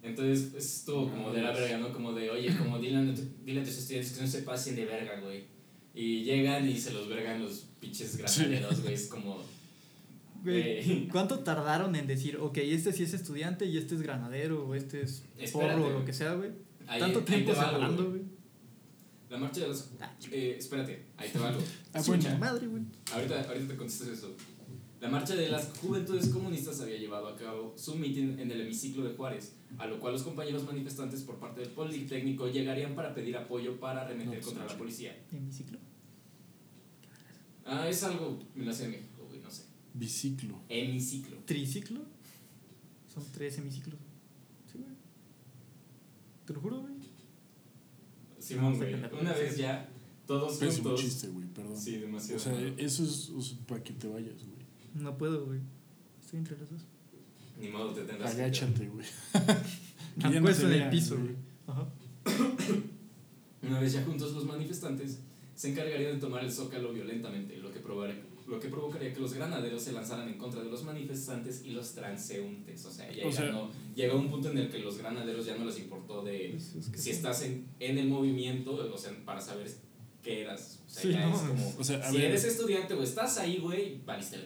[0.04, 1.92] Entonces pues, estuvo como de la verga, ¿no?
[1.94, 3.02] Como de, oye, como dile a,
[3.46, 5.46] dile a tus estudiantes que no se pasen de verga, güey.
[5.96, 8.94] Y llegan y se los vergan los pinches granaderos, güey.
[8.96, 9.42] Es como,
[10.44, 11.08] Güey.
[11.12, 15.02] ¿cuánto tardaron en decir, ok, este sí es estudiante y este es granadero o este
[15.02, 16.52] es Espérate, porro o lo que sea, güey?
[16.88, 18.18] ahí- ¿Tanto ahí tiempo te va separando, güey.
[18.20, 18.34] güey?
[19.30, 19.89] La marcha de los...
[20.02, 21.62] Ah, Eh, espérate, ahí te va algo.
[21.94, 22.30] Ah, Escucha.
[22.30, 22.38] bueno.
[22.39, 22.84] Madre, güey.
[23.13, 24.36] Ahorita, ahorita te contestas eso.
[25.04, 29.04] La marcha de las juventudes comunistas había llevado a cabo su mitin en el hemiciclo
[29.04, 33.36] de Juárez, a lo cual los compañeros manifestantes por parte del Politécnico llegarían para pedir
[33.36, 35.22] apoyo para arremeter No, contra la policía.
[35.34, 35.78] ¿En mi ciclo?
[37.66, 39.63] Ah, es algo en la Ciudad de México, güey, no sé.
[39.94, 40.62] Biciclo.
[40.70, 41.36] Hemiciclo.
[41.46, 42.00] ¿Triciclo?
[43.13, 44.00] Son tres hemiciclos.
[44.72, 44.94] Sí, güey.
[46.46, 46.94] Te lo juro, güey.
[48.39, 48.94] Simón, güey.
[49.20, 49.89] Una vez ya,
[50.26, 51.02] todos Pésimo juntos.
[51.02, 51.76] chiste, güey, perdón.
[51.78, 52.38] Sí, demasiado.
[52.38, 52.74] o sea, malo.
[52.78, 54.62] eso es, para que te vayas, güey.
[54.93, 55.60] No puedo, güey.
[56.23, 56.82] Estoy entre los dos.
[57.60, 59.06] Ni modo, te tendrás que Agáchate, güey.
[60.19, 61.36] Que Me ya no puesto se en el piso, güey.
[61.67, 61.88] Ajá.
[63.63, 65.19] Una vez ya juntos los manifestantes
[65.56, 69.34] se encargarían de tomar el zócalo violentamente, lo que, provocaría, lo que provocaría que los
[69.34, 72.84] granaderos se lanzaran en contra de los manifestantes y los transeúntes.
[72.86, 75.56] O sea, ya O sea- llegando- llegó un punto en el que los granaderos ya
[75.56, 77.10] no les importó de Pues es que si sí.
[77.12, 79.71] estás en, en el movimiento, o sea, para saber
[80.21, 80.82] qué eras.
[80.86, 82.25] O sea, Sí, ya no, es como, o sea, a si ver.
[82.25, 84.38] eres estudiante o estás ahí, güey, valiste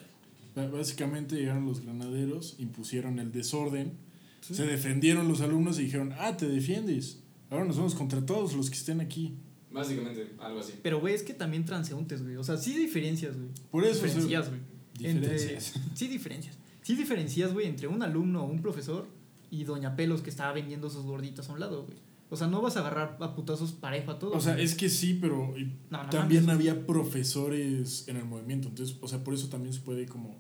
[0.66, 3.94] Básicamente llegaron los granaderos, impusieron el desorden,
[4.42, 4.56] Sí.
[4.56, 7.22] se defendieron los alumnos y dijeron, ah, te defiendes.
[7.50, 9.36] Ahora nos vamos contra todos los que estén aquí.
[9.72, 10.74] Básicamente, algo así.
[10.82, 12.36] Pero, güey, es que también transeúntes, güey.
[12.38, 13.50] O sea, sí diferencias, güey.
[13.72, 14.62] Por eso, Diferencias, güey.
[15.02, 15.74] Entre- Diferencias.
[15.96, 16.58] Sí diferencias.
[16.82, 19.08] Sí diferencias, güey, entre un alumno o un profesor
[19.52, 21.98] y Doña Pelos que estaba vendiendo sus gorditas a un lado, güey.
[22.30, 24.36] O sea, no vas a agarrar a putazos parejo a todos.
[24.36, 24.66] O sea, güey.
[24.66, 25.54] es que sí, pero
[25.90, 26.56] No, no también mames.
[26.70, 28.70] había profesores en el movimiento.
[28.70, 30.36] Entonces, o sea, por eso también se puede como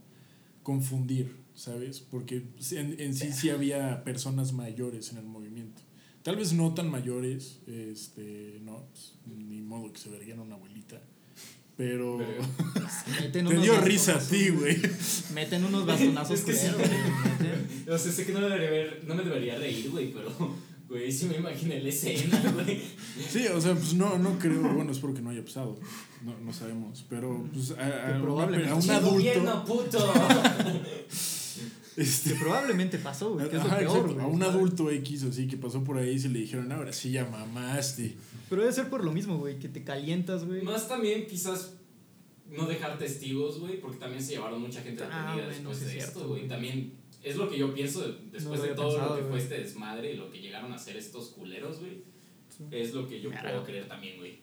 [0.72, 2.02] confundir, ¿sabes?
[2.02, 5.82] Porque en, en sí sí había personas mayores en el movimiento.
[6.24, 11.02] Tal vez no tan mayores, este, no, pues, ni modo que se verguiera una abuelita.
[11.78, 12.18] Pero.
[13.22, 14.76] Meten te unos dio risa a ti, güey.
[15.34, 16.68] Meten unos bastonazos Es que sí.
[16.68, 17.00] culeros, güey.
[17.40, 20.30] Meten- O sea, sé que no, debería ver- no me debería reír, güey, pero,
[20.88, 22.82] güey, sí me imaginé la escena, güey.
[23.30, 25.78] Sí, o sea, pues no, no creo, bueno, espero que no haya pasado,
[26.24, 28.82] no, no sabemos, pero pues a, a probablemente a un.
[28.82, 30.14] ¡Che, gobierno, adulto, puto!
[31.98, 33.50] este, Que probablemente pasó, güey.
[33.50, 34.26] Que es lo Ajá, peor, exacto, güey.
[34.26, 37.12] a un adulto X así que pasó por ahí y se le dijeron, ahora sí
[37.12, 38.16] ya mamaste.
[38.50, 39.60] Pero debe ser por lo mismo, güey.
[39.60, 40.62] Que te calientas, güey.
[40.62, 41.74] Más también quizás
[42.50, 45.86] no dejar testigos, güey, porque también se llevaron mucha gente Ah, detenida bueno, después es
[45.86, 46.40] de cierto, esto, güey.
[46.42, 46.48] güey.
[46.50, 46.94] También
[47.30, 50.14] es lo que yo pienso de- después de todo pensado, lo que fue este desmadre
[50.14, 52.02] y lo que llegaron a hacer estos culeros, güey.
[52.50, 52.64] Sí.
[52.72, 53.50] Es lo que yo Verga.
[53.52, 54.40] puedo creer también, güey.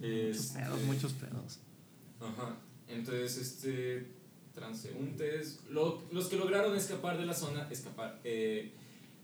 [0.00, 1.58] Muchos Este- pedos, muchos pedos.
[2.20, 2.56] Ajá.
[2.88, 4.06] Entonces, este.
[4.54, 5.64] Transeúntes.
[5.68, 8.70] lo- los que lograron escapar de la zona, escapar, eh,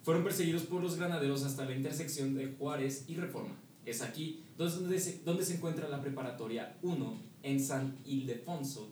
[0.03, 3.55] fueron perseguidos por los granaderos hasta la intersección de Juárez y Reforma.
[3.87, 8.91] Es aquí donde se, donde se encuentra la preparatoria 1 en San Ildefonso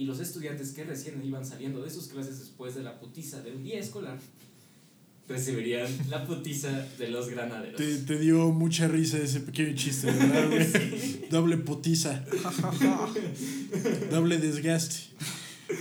[0.00, 3.52] y los estudiantes que recién iban saliendo de sus clases después de la putiza de
[3.52, 4.18] un día escolar
[5.28, 7.76] recibirían la putiza de los granaderos.
[7.76, 11.28] Te, te dio mucha risa ese pequeño chiste, ¿verdad, güey?
[11.30, 12.24] Doble putiza.
[14.10, 14.96] Doble desgaste.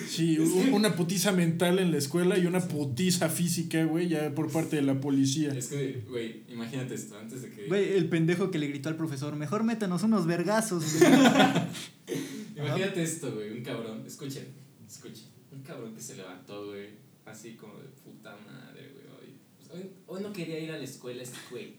[0.09, 4.75] Sí, una putiza mental en la escuela y una putiza física, güey, ya por parte
[4.75, 5.53] de la policía.
[5.53, 7.67] Es que, güey, imagínate esto, antes de que...
[7.67, 11.09] Güey, el pendejo que le gritó al profesor, mejor métanos unos vergazos, güey.
[12.59, 14.47] Imagínate esto, güey, un cabrón, escuchen,
[14.87, 16.89] escuchen, un cabrón que se levantó, güey,
[17.25, 20.83] así como de puta madre, güey, hoy, pues, hoy, hoy no quería ir a la
[20.83, 21.75] escuela este güey,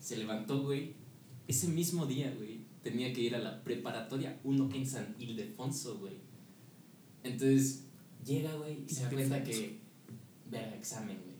[0.00, 0.94] se levantó, güey,
[1.46, 6.14] ese mismo día, güey, tenía que ir a la preparatoria 1 en San Ildefonso, güey,
[7.22, 7.84] entonces
[8.24, 9.78] llega, güey, y se da cuenta que,
[10.50, 11.36] verga, examen, güey,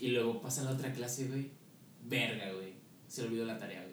[0.00, 1.50] y luego pasa a la otra clase, güey,
[2.08, 2.74] verga, güey,
[3.08, 3.89] se olvidó la tarea, güey.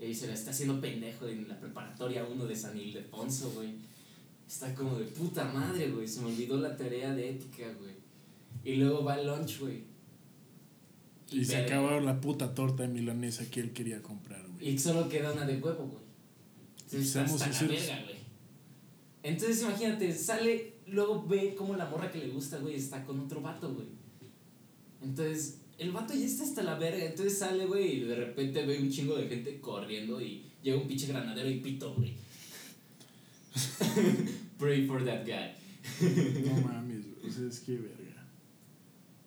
[0.00, 3.74] Y se la está haciendo pendejo en la preparatoria 1 de San Ildefonso, güey.
[4.48, 6.08] Está como de puta madre, güey.
[6.08, 7.94] Se me olvidó la tarea de ética, güey.
[8.64, 9.84] Y luego va al lunch, güey.
[11.30, 14.70] Y se acabó la puta torta de milanesa que él quería comprar, güey.
[14.70, 16.02] Y solo queda una de huevo, güey.
[16.84, 18.16] Entonces hasta la verga, güey.
[19.22, 23.40] Entonces imagínate, sale luego ve como la morra que le gusta, güey, está con otro
[23.40, 23.86] vato, güey.
[25.02, 27.04] Entonces, el vato ya está hasta la verga.
[27.04, 30.86] Entonces sale, güey, y de repente ve un chingo de gente corriendo y llega un
[30.86, 32.14] pinche granadero y pito, güey.
[34.58, 35.54] Pray for that guy.
[36.44, 38.26] No mames, o sea, es que verga.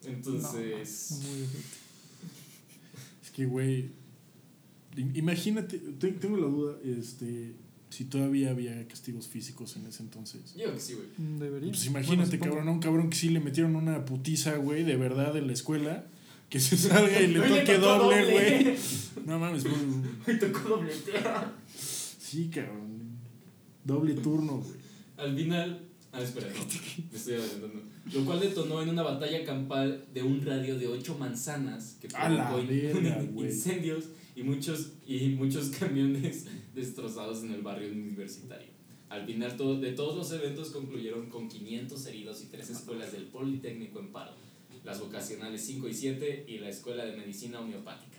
[0.06, 1.20] Entonces.
[1.24, 1.64] Muy ojete.
[3.24, 3.90] Es que, güey,
[4.96, 7.54] im- imagínate, te- tengo la duda, este,
[7.90, 10.54] si todavía había castigos físicos en ese entonces.
[10.56, 11.08] yo que sí, güey.
[11.18, 11.70] Mm, Debería.
[11.72, 14.96] Pues imagínate, Bueno, cabrón, a un cabrón que sí le metieron una putiza, güey, de
[14.98, 16.06] verdad en la escuela,
[16.54, 18.76] que se salga y le Hoy toque doble, güey.
[19.26, 19.76] No mames, pues,
[20.28, 21.52] Hoy tocó dobletera.
[21.76, 23.18] sí, cabrón.
[23.84, 24.76] Doble turno, güey.
[25.18, 25.82] Al final.
[26.12, 26.64] Ah, espera, no.
[27.12, 27.82] Me estoy adelantando.
[28.14, 32.60] Lo cual detonó en una batalla campal de un radio de 8 manzanas que provocó
[33.42, 38.68] incendios y muchos, y muchos camiones destrozados en el barrio universitario.
[39.10, 43.24] Al final todo, de todos los eventos concluyeron con 500 heridos y tres escuelas del
[43.24, 44.34] Politécnico en paro,
[44.84, 48.18] las vocacionales 5 y 7 y la Escuela de Medicina Homeopática.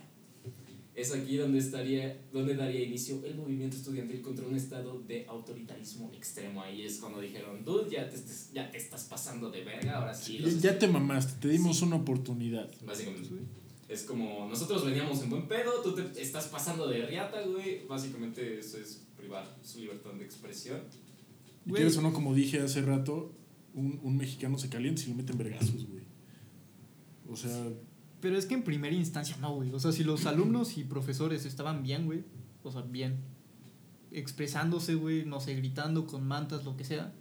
[0.95, 6.13] Es aquí donde, estaría, donde daría inicio el movimiento estudiantil contra un estado de autoritarismo
[6.15, 6.63] extremo.
[6.63, 8.17] Ahí es cuando dijeron, dude, ya te,
[8.53, 10.39] ya te estás pasando de verga, ahora sí.
[10.39, 12.71] Ya, ya te mamaste, te dimos una oportunidad.
[12.87, 13.29] Básicamente.
[13.89, 17.85] Es como, nosotros veníamos en buen pedo, tú te estás pasando de riata, güey.
[17.89, 20.81] Básicamente eso es privar su libertad de expresión.
[21.67, 21.81] Y Güey.
[21.83, 23.33] quieres o no, como dije hace rato,
[23.75, 26.04] un, un mexicano se calienta y le meten vergazos, güey.
[27.29, 27.69] O sea,
[28.21, 29.71] Pero es que en primera instancia no, güey.
[29.73, 32.25] O sea, si los alumnos y profesores estaban bien, güey.
[32.63, 33.17] O sea, bien.
[34.11, 35.25] Expresándose, güey.
[35.25, 37.13] No sé, gritando con mantas, lo que sea.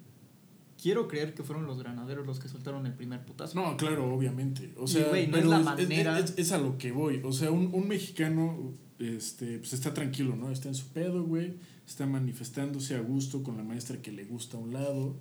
[0.81, 3.59] Quiero creer que fueron los granaderos los que soltaron el primer putazo.
[3.59, 4.73] no, claro, obviamente.
[4.77, 6.91] O Y, sea, güey, no pero es la es, manera- es- es a lo que
[6.91, 7.21] voy.
[7.23, 10.51] O sea, un, un mexicano este, pues está tranquilo, ¿no?
[10.51, 11.53] Está en su pedo, güey.
[11.87, 15.15] Está manifestándose a gusto con la maestra que le gusta a un lado.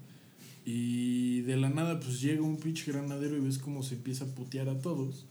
[0.64, 4.28] Y de la nada, pues llega un pinche granadero y ves cómo se empieza a
[4.28, 5.26] putear a todos.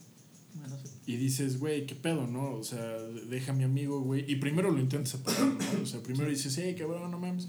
[0.54, 0.90] Bueno, sí.
[1.06, 2.54] Y dices, güey, ¿qué pedo, no?
[2.54, 2.98] O sea,
[3.30, 4.30] deja a mi amigo, güey.
[4.30, 5.82] Y primero lo intentas separar, ¿no?
[5.82, 7.48] O sea, primero dices, hey, cabrón, no mames.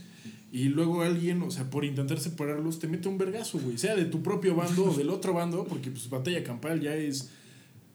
[0.52, 3.78] Y luego alguien, o sea, por intentar separarlos, te mete un vergazo, güey.
[3.78, 7.32] Sea de tu propio bando o del otro bando, porque pues batalla campal ya es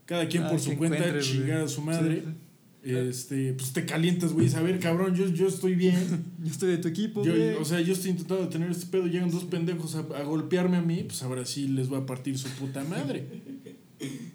[0.04, 2.16] cada quien Ah, por su cuenta chingar a su madre.
[2.16, 2.47] Sí, sí.
[2.82, 4.52] Este, pues te calientas, güey.
[4.54, 6.24] A ver, cabrón, yo, yo estoy bien.
[6.42, 7.54] Yo estoy de tu equipo, Yo, güey.
[7.56, 9.06] o sea, yo estoy intentando detener este pedo.
[9.06, 11.02] Llegan dos pendejos a, a golpearme a mí.
[11.04, 13.26] Pues ahora sí les voy a partir su puta madre.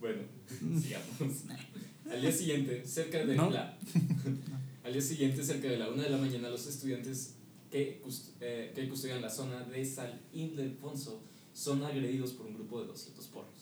[0.00, 0.22] Bueno,
[0.80, 1.42] sigamos.
[2.10, 3.50] Al día siguiente, cerca de ¿No?
[3.50, 3.76] la...
[4.84, 7.34] Al día siguiente, cerca de la una de la mañana, los estudiantes
[7.70, 11.20] que, cust- eh, que custodian la zona de San Ildefonso
[11.52, 13.57] son agredidos por un grupo de 200 porros.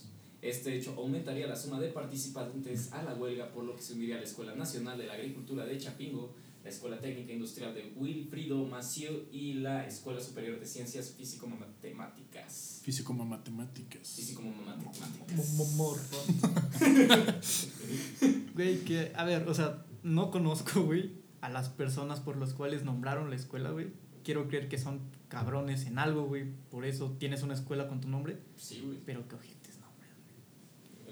[0.49, 4.17] Este hecho aumentaría la suma de participantes a la huelga, por lo que se uniría
[4.17, 9.27] la Escuela Nacional de la Agricultura de Chapingo, la Escuela Técnica Industrial de Wilfrido Maciel
[9.33, 12.81] y la Escuela Superior de Ciencias Físico-Matemáticas.
[12.85, 14.09] Físico matemáticas.
[14.15, 15.55] Físico-Matemáticas.
[15.75, 16.01] Morro.
[18.55, 22.85] Güey, que, a ver, o sea, no conozco, güey, a las personas por las cuales
[22.85, 23.89] nombraron la escuela, güey.
[24.25, 26.47] Quiero creer que son cabrones en algo, güey.
[26.71, 28.39] Por eso tienes una escuela con tu nombre.
[28.57, 28.99] Sí, güey.
[29.05, 29.27] Pero El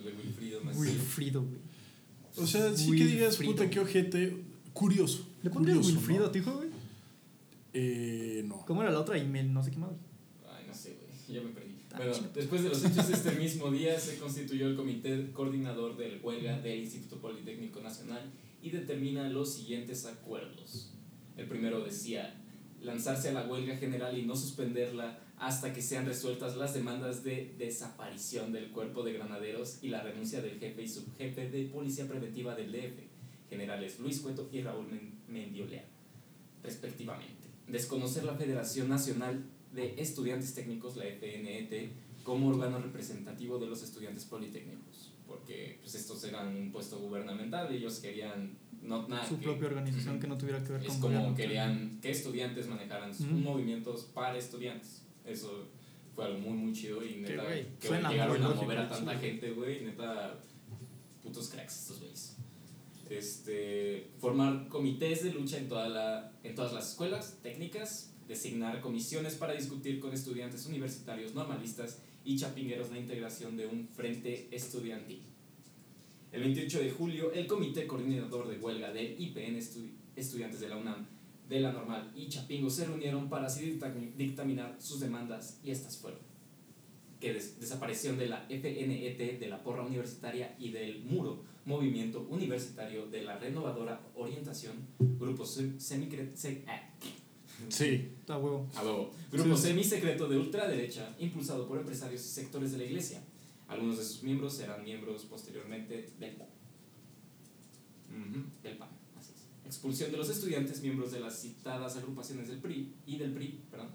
[0.05, 0.75] de Wilfrido güey.
[0.77, 0.97] Maciel.
[0.97, 1.61] Wilfrido, güey.
[2.37, 3.53] O sea, sí que digas, Wilfrido.
[3.53, 4.37] puta, qué ojete.
[4.73, 5.27] Curioso.
[5.43, 6.27] ¿Le pondrías curioso, Wilfrido ¿no?
[6.27, 6.69] a tu hijo, güey?
[7.73, 8.65] Eh, no.
[8.67, 9.19] ¿Cómo era la otra?
[9.19, 9.97] Email, no sé qué madre.
[10.49, 11.75] Ay, no sé, güey, ya me perdí.
[11.93, 12.31] Ah, Bueno, chido.
[12.35, 16.61] después de los hechos de este mismo día, se constituyó el comité coordinador del huelga
[16.61, 18.31] del Instituto Politécnico Nacional
[18.63, 20.91] y determina los siguientes acuerdos.
[21.37, 22.41] El primero decía
[22.83, 27.55] lanzarse a la huelga general y no suspenderla hasta que sean resueltas las demandas de
[27.59, 32.55] desaparición del cuerpo de granaderos y la renuncia del jefe y subjefe de policía preventiva
[32.55, 32.99] del DF,
[33.51, 35.85] generales Luis Cueto y Raúl Men- Mendiolea,
[36.63, 37.45] respectivamente.
[37.69, 41.91] Desconocer la Federación Nacional de Estudiantes Técnicos, la FNET,
[42.23, 47.99] como órgano representativo de los estudiantes politécnicos, porque pues, estos eran un puesto gubernamental ellos
[47.99, 50.21] querían no, nada Su que- propia organización Ujú.
[50.23, 51.37] que no tuviera que ver es con como gobierno.
[51.37, 53.37] querían que estudiantes manejaran sus Ujú.
[53.37, 55.03] movimientos para estudiantes.
[55.25, 55.69] Eso
[56.15, 57.43] fue algo muy, muy chido y neta,
[57.81, 60.41] que llegaron a mover a tanta gente, güey, neta,
[61.23, 62.37] putos cracks estos güeyes.
[63.11, 69.35] Este, formar comités de lucha en, toda la, en todas las escuelas técnicas, designar comisiones
[69.35, 75.23] para discutir con estudiantes universitarios normalistas y chapingueros la integración de un frente estudiantil.
[76.33, 80.77] El 28 de julio, el Comité Coordinador de Huelga del IPN Estu- Estudiantes de la
[80.77, 81.07] UNAM,
[81.49, 85.97] de la Normal y Chapingo se reunieron para así dictami- dictaminar sus demandas y estas
[85.99, 86.21] fueron
[87.21, 93.07] que des- desaparición de la FNET, de la porra universitaria y del muro, movimiento universitario
[93.07, 96.91] de la renovadora orientación, grupo sem- semicre- se- ah,
[97.69, 98.11] Sí.
[98.29, 98.69] A huevo.
[98.75, 99.13] A huevo.
[99.31, 99.69] Grupo Sí.
[99.69, 103.23] semisecreto de ultraderecha, impulsado por empresarios y sectores de la iglesia.
[103.69, 106.49] Algunos de sus miembros serán miembros posteriormente del PAN.
[108.63, 108.89] Del PAN.
[109.67, 113.89] Expulsión de los estudiantes, miembros de las citadas agrupaciones del PRI y del PRI, perdón.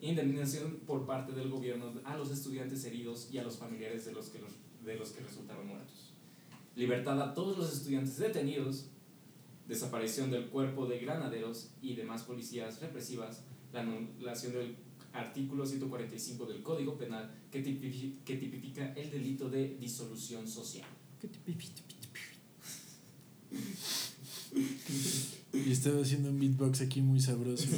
[0.00, 4.28] Indemnización por parte del gobierno a los estudiantes heridos y a los familiares de los
[4.28, 4.52] que, los,
[4.84, 6.12] de los que resultaron muertos.
[6.76, 8.86] Libertad a todos los estudiantes detenidos.
[9.66, 13.42] Desaparición del cuerpo de granaderos y demás policías represivas.
[13.72, 14.76] La anulación del
[15.12, 20.86] artículo 145 del Código Penal que, tipifi- que tipifica el delito de disolución social.
[25.52, 27.66] Y estaba haciendo un beatbox aquí muy sabroso.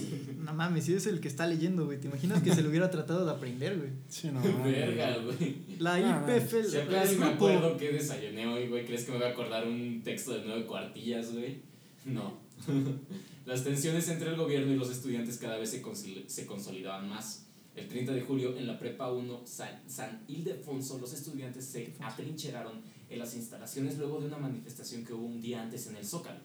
[0.48, 2.00] No mames, si eres el que está leyendo, güey.
[2.00, 3.90] ¿Te imaginas que se lo hubiera tratado de aprender, güey?
[4.08, 4.40] Sí, no.
[4.64, 5.56] Verga, güey.
[5.78, 8.86] La Ah, IPF, Siempre la- si me acuerdo que desayuné hoy, güey.
[8.86, 11.58] ¿Crees que me voy a acordar un texto de nueve cuartillas, güey?
[12.06, 12.38] No.
[13.46, 15.82] Las tensiones entre el gobierno y los estudiantes cada vez se,
[16.26, 17.44] se consolidaban más.
[17.76, 22.80] El 30 de julio, en la Prepa 1 San, San Ildefonso, los estudiantes se atrincheraron
[23.08, 26.40] en las instalaciones luego de una manifestación que hubo un día antes en el Zócalo.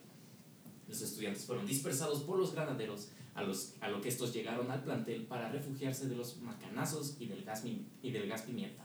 [0.88, 4.82] Los estudiantes fueron dispersados por los granaderos, a, los, a lo que estos llegaron al
[4.82, 7.64] plantel para refugiarse de los macanazos y del gas,
[8.02, 8.84] y del gas pimienta.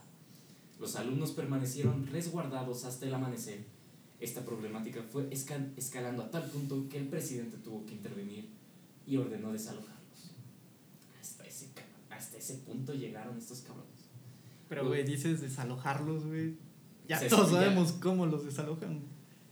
[0.79, 3.65] Los alumnos permanecieron resguardados hasta el amanecer.
[4.19, 8.49] Esta problemática fue esca- escalando a tal punto que el presidente tuvo que intervenir
[9.05, 10.31] y ordenó desalojarlos.
[11.21, 11.67] Hasta ese,
[12.09, 13.89] hasta ese punto llegaron estos cabrones.
[14.69, 16.55] Pero, güey, dices desalojarlos, güey.
[17.07, 19.01] Ya todos sabemos cómo los desalojan.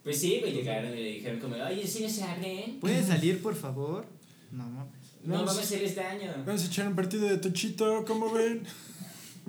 [0.07, 2.79] Pues sí, güey, llegaron y le dijeron como, oye, si no se abren.
[2.79, 4.05] ¿Puedes salir, por favor?
[4.53, 4.93] No mames.
[5.21, 6.33] No a hacerles daño.
[6.45, 8.63] Vamos a echar un partido de tochito, ¿cómo ven?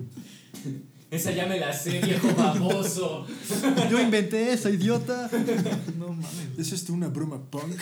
[1.11, 3.25] Esa ya me la sé, viejo baboso.
[3.89, 5.31] Yo inventé eso, idiota.
[5.97, 6.49] No mames.
[6.57, 7.79] ¿Es esto una broma punk?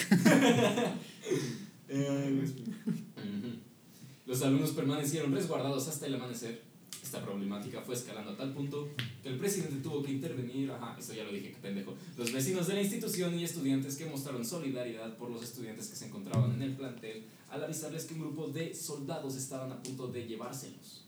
[4.28, 6.67] Los alumnos permanecieron resguardados hasta el amanecer.
[7.08, 8.90] Esta problemática fue escalando a tal punto
[9.24, 10.70] que el presidente tuvo que intervenir.
[10.70, 11.96] Ajá, eso ya lo dije, qué pendejo.
[12.18, 16.08] Los vecinos de la institución y estudiantes que mostraron solidaridad por los estudiantes que se
[16.08, 20.28] encontraban en el plantel al avisarles que un grupo de soldados estaban a punto de
[20.28, 21.06] llevárselos.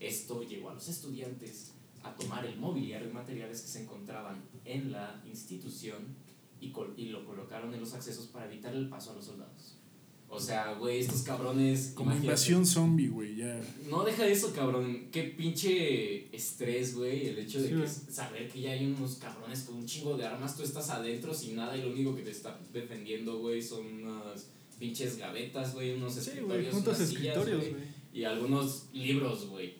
[0.00, 4.90] Esto llevó a los estudiantes a tomar el mobiliario y materiales que se encontraban en
[4.90, 6.16] la institución
[6.62, 9.81] y, y lo colocaron en los accesos para evitar el paso a los soldados.
[10.34, 11.92] O sea, güey, estos cabrones.
[11.94, 12.26] Como imagínate.
[12.26, 13.60] invasión zombie, güey, ya.
[13.90, 15.08] No deja eso, cabrón.
[15.12, 17.26] Qué pinche estrés, güey.
[17.28, 20.24] El hecho de Sí, que saber que ya hay unos cabrones con un chingo de
[20.24, 23.86] armas, tú estás adentro sin nada y lo único que te está defendiendo, güey, son
[23.86, 24.46] unas
[24.78, 27.84] pinches gavetas, güey, unos Sí, escritorios, juntos unas escritorios, güey, güey.
[28.14, 29.74] y algunos libros, güey.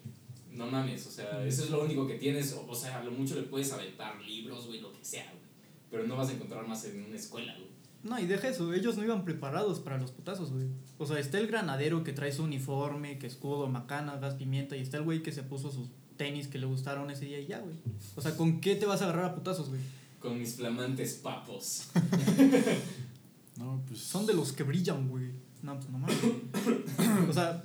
[0.50, 2.52] No mames, o sea, eso es lo único que tienes.
[2.52, 5.42] O, o sea, a lo mucho le puedes aventar libros, güey, lo que sea, güey.
[5.90, 7.71] Pero no vas a encontrar más en una escuela, güey.
[8.02, 10.66] No, y deja eso, ellos no iban preparados para los putazos, güey.
[10.98, 14.80] O sea, está el granadero que trae su uniforme, que escudo, macana, gas, pimienta, y
[14.80, 17.60] está el güey que se puso sus tenis que le gustaron ese día y ya,
[17.60, 17.76] güey.
[18.16, 19.80] O sea, ¿con qué te vas a agarrar a putazos, güey?
[20.18, 21.88] Con mis flamantes papos.
[23.56, 24.00] No, pues.
[24.00, 25.30] Son de los que brillan, güey.
[25.62, 26.16] No, pues no mames.
[27.28, 27.64] o sea,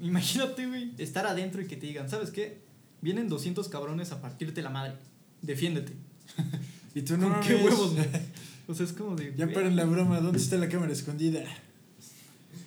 [0.00, 2.62] imagínate, güey, estar adentro y que te digan, ¿sabes qué?
[3.00, 4.94] Vienen 200 cabrones a partirte la madre.
[5.40, 5.94] Defiéndete.
[6.94, 8.06] Y tú no ¿Con qué huevos, güey?
[8.68, 9.34] O sea, es como de.
[9.36, 11.42] Ya paren la broma, ¿dónde está la cámara escondida?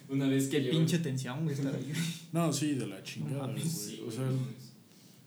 [0.10, 1.92] Una vez que Qué llegó- pinche tensión, güey, estar ahí.
[2.32, 3.62] No, sí, de la chingada, güey.
[3.68, 4.26] Sí, o güey, sea.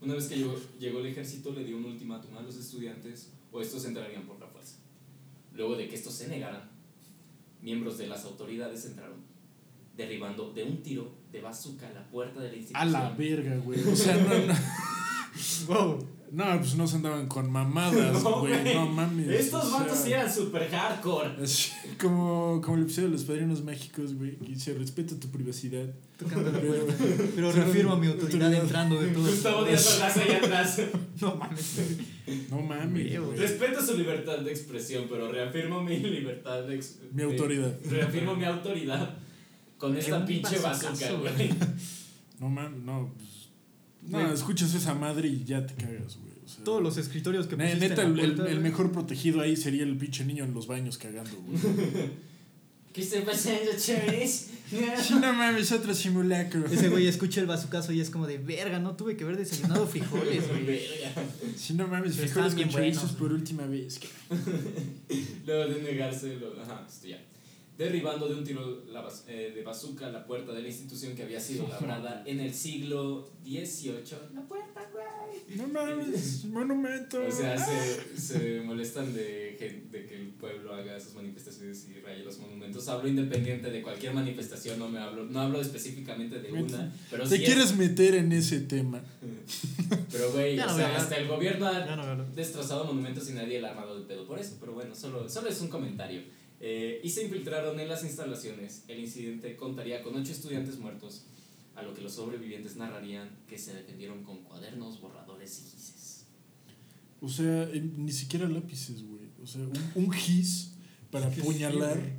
[0.01, 3.61] Una vez que llegó, llegó el ejército, le dio un ultimátum a los estudiantes o
[3.61, 4.75] estos entrarían por la fuerza.
[5.53, 6.69] Luego de que estos se negaran,
[7.61, 9.17] miembros de las autoridades entraron,
[9.97, 12.91] derribando de un tiro de bazooka la puerta de la a institución.
[12.93, 13.79] la verga, güey.
[13.83, 14.53] O sea, no, no.
[15.67, 16.07] wow.
[16.31, 18.75] No, pues no se andaban con mamadas, güey.
[18.75, 19.27] No, mames.
[19.27, 21.43] Estos sea, vatos sí eran super hardcore.
[21.43, 24.35] así, como, como el episodio de los padrinos mágicos, güey.
[24.37, 25.85] Que dice, respeta tu privacidad.
[26.17, 27.03] Tocando la Pero- puerta.
[27.35, 29.23] Pero reafirmo mi autoridad entrando de todo.
[29.23, 30.81] Gustavo Díaz Ordaz ahí atrás.
[31.19, 31.77] No mames.
[32.51, 33.37] No mames, Güey.
[33.37, 37.73] Respeto su libertad de expresión, pero reafirmo mi libertad de ex- Mi autoridad.
[37.89, 39.15] reafirmo mi autoridad
[39.79, 41.33] con esta pinche bazooka, güey.
[41.35, 41.49] güey.
[42.39, 43.11] No mames, no.
[43.17, 43.28] Pues,
[44.09, 46.29] no, escuchas esa madre y ya te cagas, güey.
[46.45, 48.71] O sea, Todos los escritorios que pusiste Neta, en el, la el- puerta, el güey.
[48.71, 51.59] mejor protegido ahí sería el pinche niño en los baños cagando, güey.
[52.93, 54.47] ¿Qué está pasando, chavales?
[54.69, 56.63] Sí, no mames, otro simulacro.
[56.67, 59.87] Ese güey escucha el bazucazo y es como de verga, no tuve que haber desayunado
[59.87, 60.63] frijoles, güey.
[60.63, 61.23] Verga.
[61.57, 63.99] Sí, no mames, Pero frijoles con chorizos buenos, por última vez.
[65.47, 67.19] Luego de negarse, lo- ajá, esto ya.
[67.79, 71.39] Derribando de un tiro la eh, de bazooka la puerta de la institución que había
[71.39, 74.35] sido labrada en el siglo XVIII.
[74.35, 75.57] La puerta, güey.
[75.57, 77.25] No mames, monumento.
[77.25, 82.21] O sea, se, se molestan de, de que el pueblo haga sus manifestaciones y raye
[82.23, 82.85] los monumentos.
[82.89, 87.37] Hablo independiente de cualquier manifestación, no me hablo, no hablo específicamente de una, pero Te
[87.37, 89.01] quieres es- meter en ese tema.
[90.11, 93.71] pero güey, o sea, hasta el gobierno ha no destrozado monumentos y nadie le ha
[93.71, 96.21] armado de pedo por eso, pero bueno, solo, solo es un comentario.
[96.61, 98.83] Eh, y se infiltraron en las instalaciones.
[98.87, 101.23] El incidente contaría con ocho estudiantes muertos,
[101.75, 106.25] a lo que los sobrevivientes narrarían que se defendieron con cuadernos, borradores y gises.
[107.21, 109.29] O sea, eh, ni siquiera lápices, güey.
[109.41, 109.73] O sea, un,
[110.05, 110.73] un gis
[111.11, 112.13] para sí, apuñalar, güey.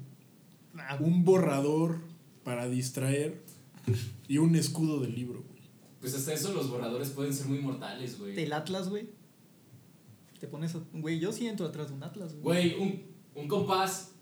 [0.78, 2.00] Ah, un borrador
[2.44, 3.42] para distraer
[4.28, 5.60] y un escudo del libro, güey.
[6.00, 8.38] Pues hasta eso los borradores pueden ser muy mortales, güey.
[8.40, 9.10] El Atlas, güey.
[10.38, 10.74] Te pones.
[10.74, 12.70] a- Güey, yo sí entro atrás de un Atlas, güey.
[12.72, 13.02] Güey, un,
[13.34, 14.12] un compás.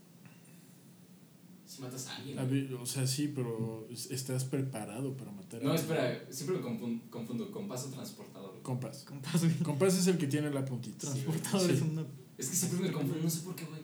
[1.79, 2.39] Si matas a alguien.
[2.41, 5.91] A ver, o sea, sí, pero es- estás preparado para matar a No, alguien.
[5.91, 7.51] espera, siempre me confun- confundo.
[7.53, 8.61] Compás o transportador.
[8.63, 9.05] Compás.
[9.05, 9.43] Compás.
[9.63, 11.07] Compás es el que tiene la puntita.
[11.07, 11.85] Sí, Transportador es Sí.
[11.89, 12.07] una.
[12.37, 13.81] Es que siempre me confundo, no sé por qué, güey.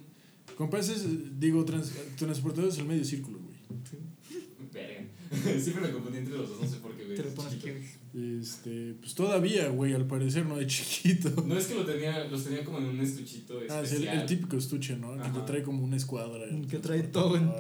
[0.57, 3.55] Compás es, digo, trans- transportador es el medio círculo, güey.
[4.73, 5.05] Verga.
[5.61, 7.17] siempre me confundí entre los dos, no sé por qué, güey.
[7.17, 7.71] Te lo es pones aquí.
[8.15, 11.31] Este, pues todavía, güey, al parecer, no de chiquito.
[11.47, 13.87] No es que lo tenía, los tenía como en un estuchito Ah, especial.
[13.87, 15.15] sí, el, el típico estuche, ¿no?
[15.17, 15.33] Que Ajá.
[15.33, 16.45] te trae como una escuadra.
[16.71, 17.51] Que trae todo en.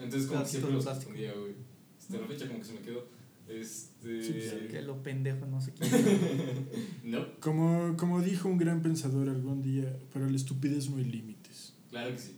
[0.00, 1.52] Entonces como que siempre los confundía, güey.
[2.00, 3.06] Hasta la fecha como que se me quedó.
[3.48, 4.22] Este...
[4.24, 5.86] Sí, pues, Que lo pendejo, no sé qué.
[7.04, 11.74] no, Como, como dijo un gran pensador algún día, para la estupidez no hay límites.
[11.90, 12.32] claro que sí.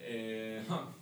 [0.00, 0.94] Eh, ja.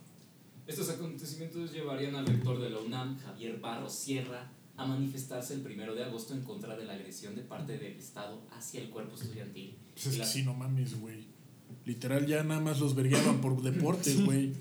[0.65, 4.49] Estos acontecimientos llevarían al rector de la UNAM, Javier Barros Sierra,
[4.81, 8.41] a manifestarse el primero de agosto en contra de la agresión de parte del Estado
[8.51, 9.75] hacia el cuerpo estudiantil.
[9.93, 11.25] Pues es la- que sí, no mames, güey.
[11.85, 14.51] Literal, ya nada más los vergueaban por deportes, güey.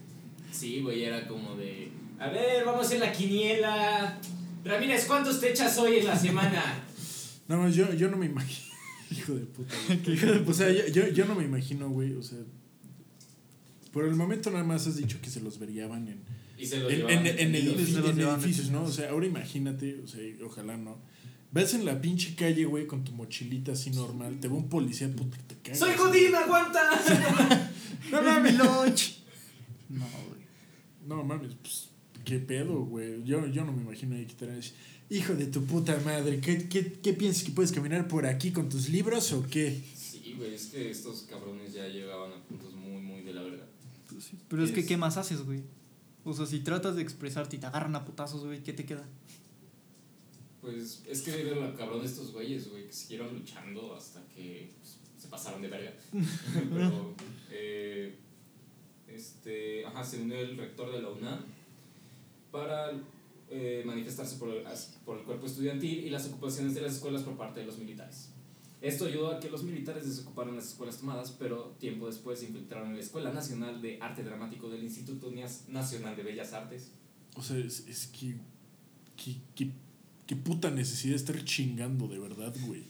[0.52, 1.90] Sí, güey, era como de.
[2.18, 4.18] A ver, vamos a hacer la quiniela.
[4.64, 6.62] Ramírez, ¿cuántos te echas hoy en la semana?
[7.48, 8.68] Nada más, yo, yo no me imagino.
[9.10, 9.74] Hijo de puta.
[9.88, 10.44] güey.
[10.48, 12.12] O sea, yo, yo, yo no me imagino, güey.
[12.14, 12.38] O sea,
[13.92, 16.22] por el momento nada más has dicho que se los vergueaban en,
[16.60, 18.82] Y se lo en, llevaban en- en los en edificios, ¿no?
[18.84, 20.98] O sea, ahora imagínate, o sea, ojalá no.
[21.52, 24.38] Vas en la pinche calle, güey, con tu mochilita así normal.
[24.40, 25.78] Te va un policía, puta, te cagas.
[25.78, 26.80] ¡Soy Godín, aguanta!
[28.10, 28.58] No ¡Es mames.
[28.58, 29.18] lunch!
[29.88, 30.40] No, güey.
[31.06, 31.88] No mames, pues,
[32.24, 33.22] qué pedo, güey.
[33.24, 34.48] Yo, yo no me imagino ahí que te
[35.10, 38.68] hijo de tu puta madre, ¿qué, qué, qué piensas que puedes caminar por aquí con
[38.68, 39.80] tus libros o qué?
[39.96, 43.66] Sí, güey, es que estos cabrones ya llegaban a puntos muy, muy de la verdad.
[44.48, 45.62] Pero es que, Es- ¿qué más haces, güey?
[46.24, 49.06] O sea, si tratas de expresarte y te agarran a putazos, güey, ¿qué te queda?
[50.60, 54.98] Pues es que eran los cabrones estos güeyes, güey, que siguieron luchando hasta que pues,
[55.18, 55.92] se pasaron de verga.
[56.74, 57.14] Pero,
[57.50, 58.14] eh,
[59.08, 61.44] este, ajá, se unió el rector de la UNAM
[62.50, 62.92] para
[63.48, 64.64] eh, manifestarse por el,
[65.04, 68.28] por el cuerpo estudiantil y las ocupaciones de las escuelas por parte de los militares.
[68.80, 72.94] Esto ayudó a que los militares desocuparan las escuelas tomadas, pero tiempo después se infiltraron
[72.94, 75.30] la Escuela Nacional de Arte Dramático del Instituto
[75.68, 76.90] Nacional de Bellas Artes.
[77.36, 78.36] O sea, es, es que,
[79.16, 79.70] que, que,
[80.26, 82.84] qué puta necesidad de estar chingando, de verdad, güey.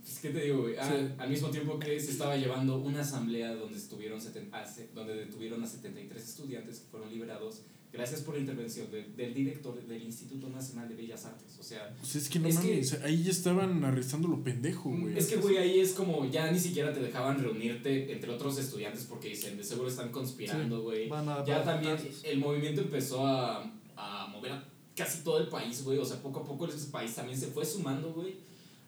[0.00, 0.76] Pues, ¿Qué te digo, güey?
[0.78, 1.12] Ah, Sí.
[1.18, 4.48] Al mismo tiempo que se estaba llevando una asamblea donde, estuvieron seten-
[4.94, 7.62] donde detuvieron a 73 estudiantes que fueron liberados
[7.92, 11.56] gracias por la intervención de- del director del Instituto Nacional de Bellas Artes.
[11.58, 14.90] O sea, sea, es que no Es que- mames, ahí ya estaban arrestando lo pendejo,
[14.90, 15.16] güey.
[15.18, 19.04] es que, güey, ahí es como ya ni siquiera te dejaban reunirte entre otros estudiantes
[19.04, 21.10] porque dicen, de seguro están conspirando, güey.
[21.10, 25.98] A Ya también el movimiento empezó a, a mover a casi todo el país, güey.
[25.98, 28.34] O sea, poco a poco ese país también se fue sumando, güey.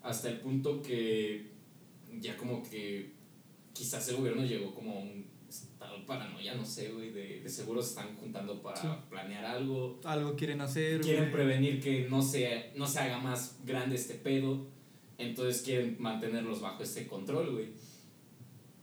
[0.03, 1.47] Hasta el punto que
[2.21, 3.13] ya como que
[3.73, 7.11] quizás el gobierno llegó como a un de paranoia, no sé, güey.
[7.11, 8.89] De, de seguro se están juntando para Sí.
[9.09, 10.01] planear algo.
[10.05, 11.33] Algo quieren hacer, Quieren güey.
[11.33, 14.67] prevenir que no se, no se haga más grande este pedo.
[15.19, 17.69] Entonces quieren mantenerlos bajo este control, güey.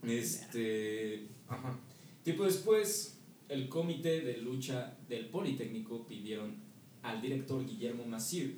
[0.03, 1.27] Este.
[1.47, 1.77] Ajá.
[2.23, 6.55] Tiempo después, el comité de lucha del Politécnico pidieron
[7.03, 8.51] al director Guillermo Massieu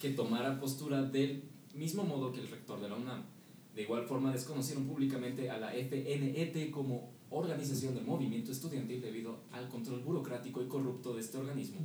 [0.00, 1.42] que tomara postura del
[1.74, 3.22] mismo modo que el rector de la UNAM.
[3.74, 9.68] De igual forma, desconocieron públicamente a la FNET como organización del movimiento estudiantil debido al
[9.68, 11.80] control burocrático y corrupto de este organismo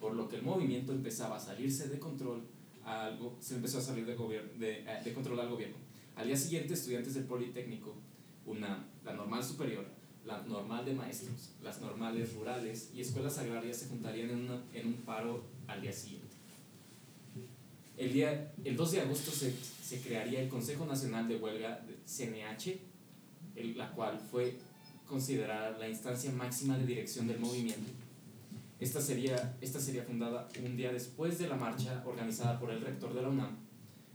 [0.00, 2.42] por lo que el movimiento empezaba a salirse de control
[2.84, 4.16] a algo, se empezó a salir de,
[4.58, 5.76] de, eh, de control al gobierno.
[6.16, 7.94] Al día siguiente, estudiantes del Politécnico,
[8.44, 9.84] una, la normal superior,
[10.26, 14.88] la normal de maestros, las normales rurales y escuelas agrarias se juntarían en, una- en
[14.88, 16.26] un paro al día siguiente.
[17.96, 21.96] El, día, el 2 de agosto se, se crearía el Consejo Nacional de Huelga de
[22.06, 22.78] CNH,
[23.54, 24.56] el- la cual fue
[25.06, 27.90] considerada la instancia máxima de dirección del movimiento.
[28.80, 33.14] Esta sería, esta sería fundada un día después de la marcha organizada por el rector
[33.14, 33.56] de la UNAM,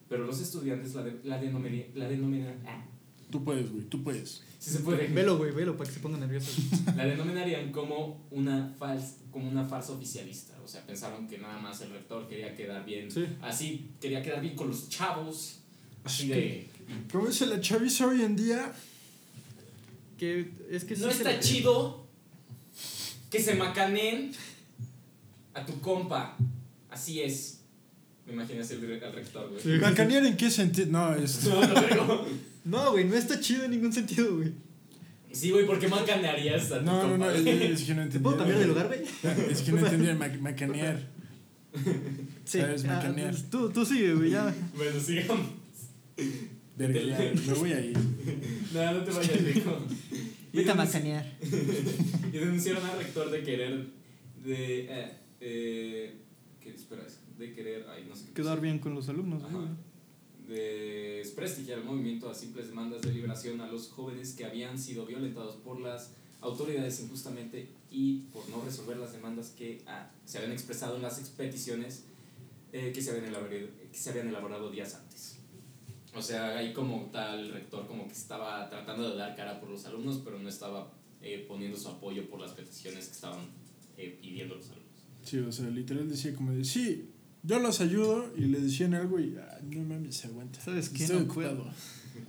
[0.10, 2.56] pero los estudiantes la, de- la, denomina- la denominan...
[2.68, 2.86] ah,
[3.30, 4.42] Tú puedes, güey, tú puedes.
[4.58, 5.08] si se puede.
[5.08, 6.62] Velo, güey, velo, para que se ponga nervioso.
[6.96, 10.54] La denominarían como una, fals, como una farsa oficialista.
[10.64, 13.12] O sea, pensaron que nada más el rector quería quedar bien.
[13.12, 13.26] Sí.
[13.42, 15.60] Así, quería quedar bien con los chavos.
[16.06, 16.70] Así de.
[17.12, 18.72] ¿Cómo dice la chaviza hoy en día?
[20.18, 22.05] Que es que sí No se está chido
[23.30, 24.32] que se macaneen
[25.53, 26.38] a tu compa.
[26.89, 27.59] Así es.
[28.26, 29.61] Me imaginé así al rector, güey.
[29.61, 29.70] Sí.
[29.82, 30.88] ¿Macanear en qué sentido?
[30.91, 31.43] No, es.
[31.47, 32.26] No, no,
[32.65, 34.51] No, güey, no está chido en ningún sentido, güey.
[35.32, 37.18] Sí, güey, ¿por qué macanearías a tu No, no, compa?
[37.28, 37.72] no, es, güey?
[37.74, 38.20] es que no ¿Te entendí.
[38.24, 39.01] puedo cambiar de lugar, güey?
[39.51, 41.07] Es que no entendí el ma- macanear.
[42.43, 42.59] Sí.
[42.59, 43.36] ¿Sabes, ah, macanear?
[43.51, 44.53] tú, tú sigue, güey, ya.
[44.76, 45.47] Bueno, sigamos.
[46.78, 47.97] Verga, ya, me voy a ir.
[48.73, 49.41] No, no te vayas.
[50.53, 51.38] Y Vete a macanear.
[51.41, 53.88] y denunciaron al rector de querer.
[54.43, 54.80] de.
[54.89, 56.15] Eh, eh,
[56.61, 57.03] que, espera,
[57.39, 57.86] de querer.
[57.89, 59.75] Ay, no sé qué Quedar bien con los alumnos, Ajá.
[60.47, 65.05] de desprestigiar el movimiento a simples demandas de liberación a los jóvenes que habían sido
[65.05, 66.11] violentados por las
[66.41, 71.19] autoridades injustamente y por no resolver las demandas que ah, se habían expresado en las
[71.19, 72.03] expediciones
[72.71, 75.37] eh, que, se habían elaborado, que se habían elaborado días antes.
[76.18, 79.70] O sea, ahí como tal el rector como que estaba tratando de dar cara por
[79.70, 80.91] los alumnos, pero no estaba
[81.22, 83.41] eh, poniendo su apoyo por las peticiones que estaban
[83.97, 84.88] eh, pidiendo los alumnos.
[85.24, 87.09] Sí, o sea, literal decía como de, sí,
[87.43, 90.59] yo los ayudo y le decían algo y, ah, no mames, se aguanta.
[90.59, 91.03] ¿Sabes qué?
[91.03, 91.57] Estoy No ocupado.
[91.57, 91.72] puedo.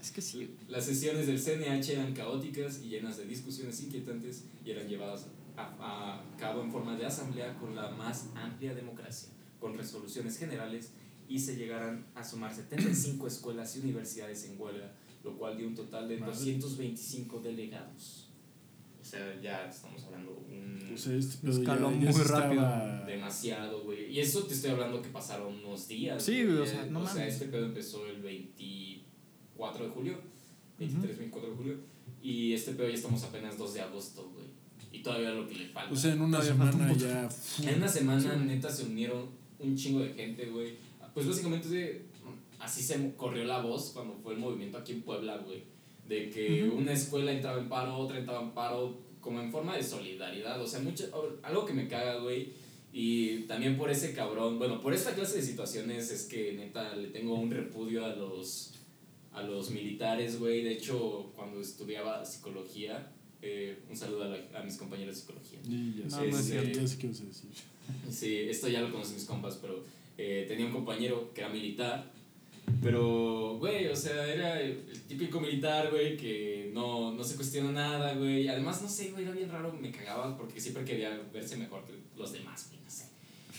[0.02, 0.54] Es que sí.
[0.68, 5.26] Las sesiones del CNH eran caóticas y llenas de discusiones inquietantes y eran llevadas
[5.56, 10.92] a, a cabo en forma de asamblea con la más amplia democracia, con resoluciones generales
[11.28, 14.92] y se llegaran a sumar 75 escuelas y universidades en huelga,
[15.24, 16.32] lo cual dio un total de Madre.
[16.34, 18.24] 225 delegados.
[19.00, 22.62] O sea, ya estamos hablando un O sea, este pedo Escaló ya, muy rápido.
[22.62, 24.12] estaba- demasiado, güey.
[24.12, 26.22] Y eso te estoy hablando que pasaron unos días.
[26.22, 30.20] Sí, güey, o sea, no O sea, este pedo empezó el 24 de julio,
[30.78, 31.76] 23, 24 de julio.
[32.22, 34.46] Y este pedo ya estamos apenas 2 de agosto, güey.
[34.92, 35.92] Y todavía lo que le falta.
[35.92, 37.28] O sea, en una semana ya...
[37.62, 39.26] en una semana, neta, se unieron
[39.58, 40.74] un chingo de gente, güey.
[41.14, 42.02] Pues básicamente de-
[42.58, 45.62] así se corrió la voz cuando fue el movimiento aquí en Puebla, güey.
[46.08, 46.78] De que Ujú.
[46.78, 50.60] una escuela entraba en paro, otra entraba en paro, como en forma de solidaridad.
[50.62, 51.04] O sea, mucho,
[51.42, 52.52] algo que me caga, güey.
[52.92, 57.08] Y también por ese cabrón, bueno, por esta clase de situaciones es que neta le
[57.08, 58.72] tengo un repudio a los,
[59.32, 60.62] a los militares, güey.
[60.62, 65.58] De hecho, cuando estudiaba psicología, eh, un saludo a, la- a mis compañeros de psicología.
[65.68, 66.78] Y ya No, sé, no es ya- cierto.
[66.78, 67.28] a decir.
[68.10, 69.84] Sí, esto ya lo conocen mis compas, pero
[70.18, 72.12] eh, tenía un compañero que era militar.
[72.82, 78.14] Pero, güey, o sea, era el, típico militar, güey, que no, no se cuestiona nada,
[78.14, 78.46] güey.
[78.48, 81.94] Además, no sé, güey, era bien raro, me cagaba porque siempre quería verse mejor que
[82.16, 83.04] los demás, güey, no sé.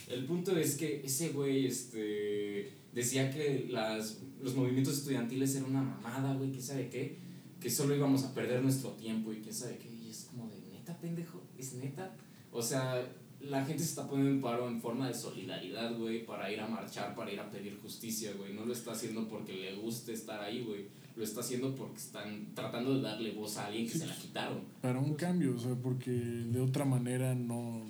[0.10, 5.82] El punto es que ese güey, este, decía que las, los movimientos estudiantiles eran una
[5.82, 7.18] mamada, güey, quién sabe qué,
[7.60, 9.90] que solo íbamos a perder nuestro tiempo y quién sabe qué.
[9.90, 12.16] Y es como de, neta, pendejo, es neta.
[12.52, 13.06] O sea,
[13.42, 16.68] la gente se está poniendo en paro en forma de solidaridad, güey, para ir a
[16.68, 18.54] marchar, para ir a pedir justicia, güey.
[18.54, 20.88] No lo está haciendo porque le guste estar ahí, güey.
[21.16, 24.62] Lo está haciendo porque están tratando de darle voz a alguien que se la quitaron.
[24.82, 27.84] Para un cambio, o sea, porque de otra manera no,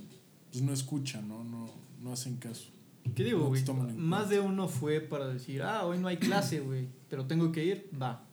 [0.52, 1.44] pues no escuchan, ¿no?
[1.44, 1.70] No,
[2.02, 2.70] no hacen caso.
[3.16, 3.64] ¿Qué digo, güey?
[3.96, 7.66] Más de uno fue para decir, ah, hoy no hay clase, güey, pero tengo que
[7.66, 8.26] ir, va.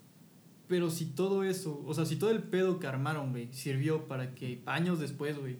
[0.68, 4.34] Pero si todo eso, o sea, si todo el pedo que armaron, güey, sirvió para
[4.34, 5.56] que años después, güey,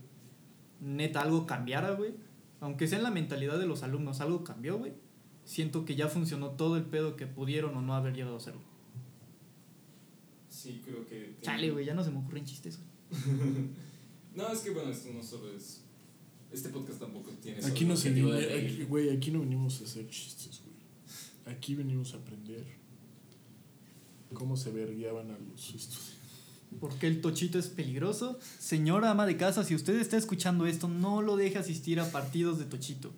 [0.81, 2.15] neta algo cambiara, güey,
[2.61, 4.93] aunque sea en la mentalidad de los alumnos, algo cambió, güey,
[5.45, 8.63] siento que ya funcionó todo el pedo que pudieron o no haber llegado a hacerlo.
[10.49, 11.37] Sí, creo que...
[11.43, 13.69] Chale, güey, ya no se me ocurren chistes, güey.
[14.35, 15.83] No, es que bueno, esto no solo es...
[16.53, 18.13] Este podcast tampoco tiene Aquí no se
[18.85, 21.57] güey, aquí no venimos a hacer chistes, güey.
[21.57, 22.65] Aquí venimos a aprender
[24.33, 26.16] cómo se vergueaban a los estudiantes.
[26.81, 28.39] Porque el tochito es peligroso.
[28.59, 32.59] Señora ama de casa, si usted está escuchando esto, no lo deje asistir a partidos
[32.59, 33.13] de tochito.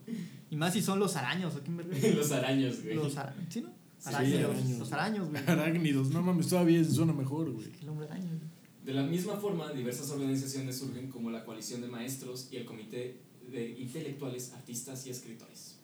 [0.50, 1.96] Y más si son los araños, ¿o quién verga?
[2.14, 2.94] Los araños, güey.
[2.94, 3.68] Los araños, ¿sí no?
[3.98, 4.78] Sí, araños.
[4.78, 5.42] los araños, güey.
[5.46, 7.66] Arácnidos, no mames, todavía suena mejor, güey.
[7.82, 8.48] El hombre araña, güey.
[8.84, 13.20] De la misma forma, diversas organizaciones surgen como la Coalición de Maestros y el Comité
[13.50, 15.77] de Intelectuales, Artistas y Escritores.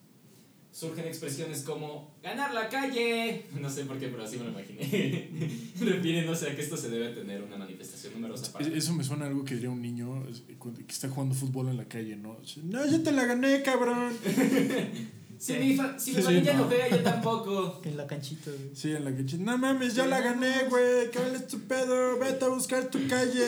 [0.74, 3.46] Surgen expresiones como ganar la calle.
[3.60, 5.30] No sé por qué, pero así me lo imaginé.
[5.80, 8.66] Refiriéndose a que esto se debe tener una manifestación numerosa para.
[8.66, 11.76] Es- Eso me suena a algo que diría un niño que está jugando fútbol en
[11.76, 12.38] la calle, ¿no?
[12.64, 14.12] No, ya te la gané, cabrón.
[15.36, 16.60] Si mi, fa- si mi Sí, familia no.
[16.60, 17.82] no juega, yo tampoco.
[17.84, 18.70] En la canchita, güey.
[18.74, 21.10] Sí, en la que no mames, ya la gané, güey.
[21.10, 22.18] ¿Qué vale tu pedo?
[22.18, 23.44] Vete a buscar tu calle.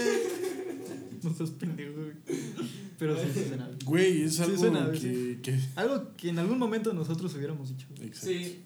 [1.22, 2.12] No seas pendejo, güey.
[2.98, 3.78] Pero sí, sí suena bien.
[3.84, 5.38] Güey, es Sí, algo suena, que, sí.
[5.42, 7.86] que- Algo que en algún momento nosotros hubiéramos dicho.
[7.96, 8.08] güey.
[8.08, 8.28] Exacto.
[8.30, 8.58] Sí,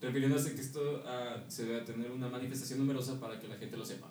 [0.00, 3.84] refiriéndose que esto ah, se debe tener una manifestación numerosa para que la gente lo
[3.84, 4.10] sepa.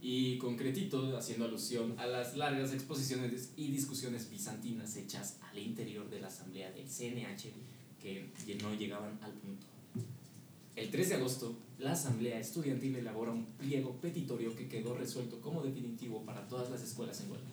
[0.00, 6.20] Y concretito, haciendo alusión a las largas exposiciones y discusiones bizantinas hechas al interior de
[6.20, 7.50] la asamblea del CNH
[8.00, 9.66] que no llegaban al punto.
[10.74, 15.62] El 3 de agosto, la asamblea estudiantil elabora un pliego petitorio que quedó resuelto como
[15.62, 17.46] definitivo para todas las escuelas en huelga,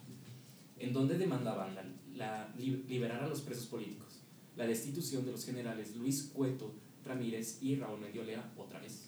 [0.80, 1.84] en donde demandaban la,
[2.16, 4.20] la- li- liberar a los presos políticos,
[4.58, 6.74] la destitución de los generales Luis Cueto
[7.06, 9.06] Ramírez y Raúl Mendiolea, otra vez,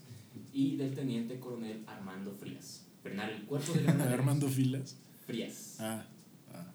[0.54, 2.86] y del teniente coronel Armando Frías.
[3.04, 4.96] Frenar el cuerpo de Armando Filas.
[5.26, 5.78] Frías.
[5.80, 6.06] Ah,
[6.54, 6.72] ah.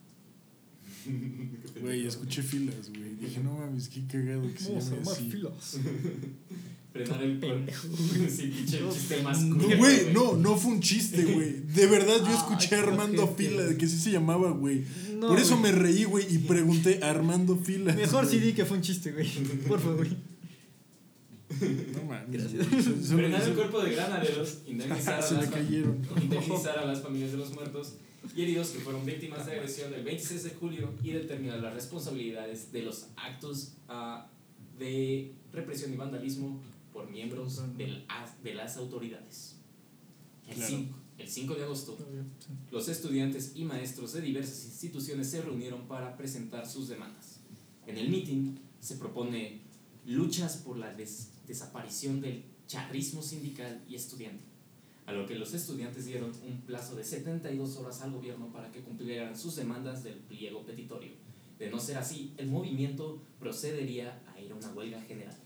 [1.80, 3.14] Güey, escuché filas, güey.
[3.14, 5.30] Dije, no mames, qué cagado que se Vamos a llame así.
[5.30, 5.78] filas.
[6.96, 7.88] Frenar el Pendejo.
[8.28, 11.60] Sí, pinche chiste más culero, güey, no, no fue un chiste, güey.
[11.60, 13.76] De verdad, yo Ay, escuché a Armando güey.
[13.78, 14.84] que sí se llamaba, güey.
[15.14, 15.72] No, Por eso güey.
[15.72, 17.96] me reí, güey, y pregunté a Armando Filas.
[17.96, 18.48] Mejor sí güey.
[18.48, 19.28] di que fue un chiste, güey.
[19.68, 20.16] Por favor, güey.
[21.94, 22.52] No mames.
[22.52, 23.08] Gracias.
[23.08, 26.06] Frenar el cuerpo de granaderos, indemnizar a Se las cayeron.
[26.20, 27.94] indemnizar a las familias de los muertos
[28.34, 32.72] y heridos que fueron víctimas de agresión del 26 de julio y determinar las responsabilidades
[32.72, 34.26] de los actos ah,
[34.78, 36.60] de represión y vandalismo
[36.96, 38.06] por miembros del
[38.42, 39.56] de las autoridades.
[40.48, 40.70] El, Claro.
[40.76, 41.98] 5, el 5 de agosto,
[42.70, 47.40] los estudiantes y maestros de diversas instituciones se reunieron para presentar sus demandas.
[47.86, 49.60] En el mitin se propone
[50.06, 54.48] luchas por la des- desaparición del charrismo sindical y estudiantil,
[55.04, 58.80] a lo que los estudiantes dieron un plazo de 72 horas al gobierno para que
[58.80, 61.12] cumplieran sus demandas del pliego petitorio.
[61.58, 65.36] De no ser así, el movimiento procedería a ir a una huelga general.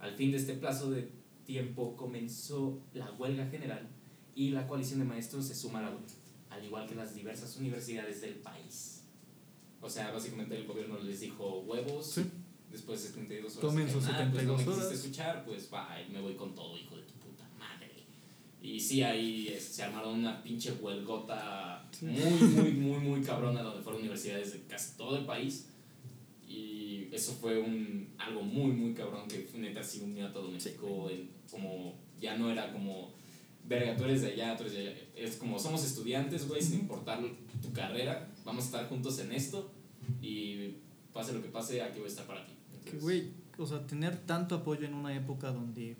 [0.00, 1.10] Al fin de este plazo de
[1.44, 3.88] tiempo comenzó la huelga general
[4.34, 6.06] y la coalición de maestros se suma a la huelga,
[6.50, 9.02] al igual que las diversas universidades del país.
[9.80, 12.24] O sea, básicamente el gobierno les dijo huevos, Sí.
[12.70, 13.60] después de 72 horas.
[13.70, 14.92] Tomen sus "Ah, pues no me 72 horas".
[14.92, 18.04] escuchar, pues va, me voy con todo, hijo de tu puta madre.
[18.62, 24.00] Y sí, ahí se armaron una pinche huelgota muy, muy, muy, muy cabrona, donde fueron
[24.02, 25.68] universidades de casi todo el país.
[26.48, 31.08] Y eso fue un, algo muy, muy cabrón que neta sí unió a todo México.
[31.10, 33.12] en- como ya no era como,
[33.66, 34.96] verga, tú eres de allá, tú eres de allá.
[35.14, 37.20] Es como somos estudiantes, güey, sin importar
[37.62, 39.70] tu carrera, vamos a estar juntos en esto.
[40.22, 40.74] Y
[41.12, 42.52] pase lo que pase, aquí voy a estar para ti.
[42.84, 45.96] Que, güey, o sea, tener tanto apoyo en una época donde,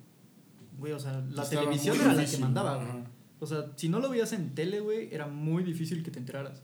[0.79, 3.05] güey, o sea, la Estaba televisión era la que mandaba.
[3.39, 6.61] O sea, si no lo veías en tele, güey, era muy difícil que te enteraras.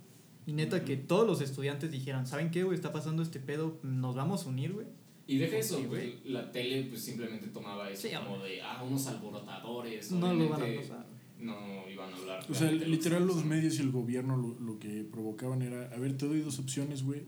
[0.47, 2.75] Y neta que todos los estudiantes dijeran, ¿saben qué, güey?
[2.75, 4.87] Está pasando este pedo, nos vamos a unir, güey.
[5.27, 8.83] Y deja eso, Sí, pues, la tele pues simplemente tomaba eso Sí, como de, ah,
[8.83, 10.11] unos alborotadores.
[10.11, 11.05] No lo van a pasar.
[11.39, 12.45] No iban a hablar.
[12.47, 16.15] O sea, literal los medios y el gobierno lo, lo que provocaban era, a ver,
[16.15, 17.23] te doy dos opciones, güey.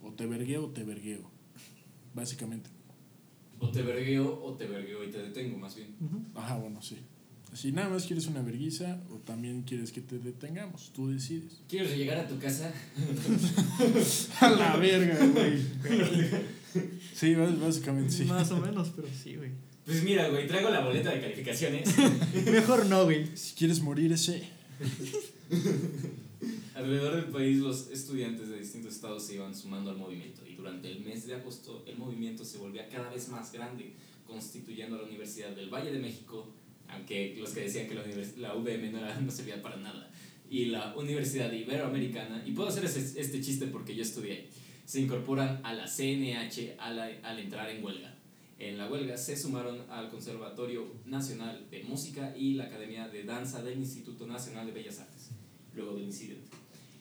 [0.00, 1.28] O te vergueo o te vergueo.
[2.14, 2.70] Básicamente.
[3.58, 5.96] O te vergueo o te vergueo y te detengo, más bien.
[6.34, 6.98] Ajá, bueno, sí.
[7.56, 11.62] Si nada más quieres una verguiza o también quieres que te detengamos, tú decides.
[11.68, 12.70] ¿Quieres llegar a tu casa?
[14.40, 15.58] A la verga, güey.
[17.14, 18.24] Sí, bás- básicamente sí.
[18.26, 19.50] Más o menos, pero sí, güey.
[19.86, 21.88] Pues mira, güey, traigo la boleta de calificaciones.
[22.52, 23.34] Mejor no, güey.
[23.34, 24.42] Si quieres morir ese.
[26.74, 30.92] Alrededor del país los estudiantes de distintos estados se iban sumando al movimiento y durante
[30.92, 33.94] el mes de agosto el movimiento se volvía cada vez más grande,
[34.26, 36.52] constituyendo a la Universidad del Valle de México,
[36.88, 38.02] aunque los que decían que la,
[38.38, 40.10] la UVM no, era- no servía para nada,
[40.50, 44.48] y la Universidad Iberoamericana, y puedo hacer ese- este chiste porque yo estudié,
[44.84, 48.12] se incorporan a la CNH al, al entrar en huelga.
[48.58, 53.62] En la huelga se sumaron al Conservatorio Nacional de Música y la Academia de Danza
[53.62, 55.30] del Instituto Nacional de Bellas Artes,
[55.74, 56.48] luego del incidente.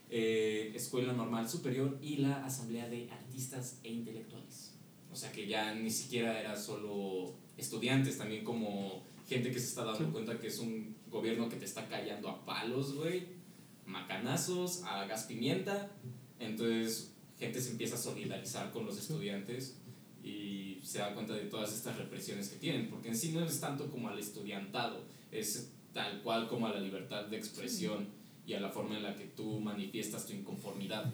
[0.10, 4.74] Eh, Escuela Normal Superior y la Asamblea de Artistas e Intelectuales.
[5.12, 9.84] O sea que ya ni siquiera era solo estudiantes, también como gente que se está
[9.84, 10.12] dando Sí.
[10.12, 13.28] cuenta que es un gobierno que te está callando a palos, güey,
[13.86, 15.92] macanazos, a gas pimienta.
[16.40, 19.78] Entonces, gente se empieza a solidarizar con los estudiantes
[20.24, 23.60] y se da cuenta de todas estas represiones que tienen, porque en sí no es
[23.60, 28.08] tanto como al estudiantado, es tal cual como a la libertad de expresión
[28.46, 31.14] y a la forma en la que tú manifiestas tu inconformidad.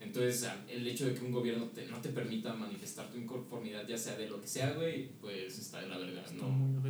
[0.00, 3.98] Entonces, el hecho de que un gobierno te- no te permita manifestar tu inconformidad, ya
[3.98, 6.80] sea de lo que sea, güey, pues está de la verga, ¿no?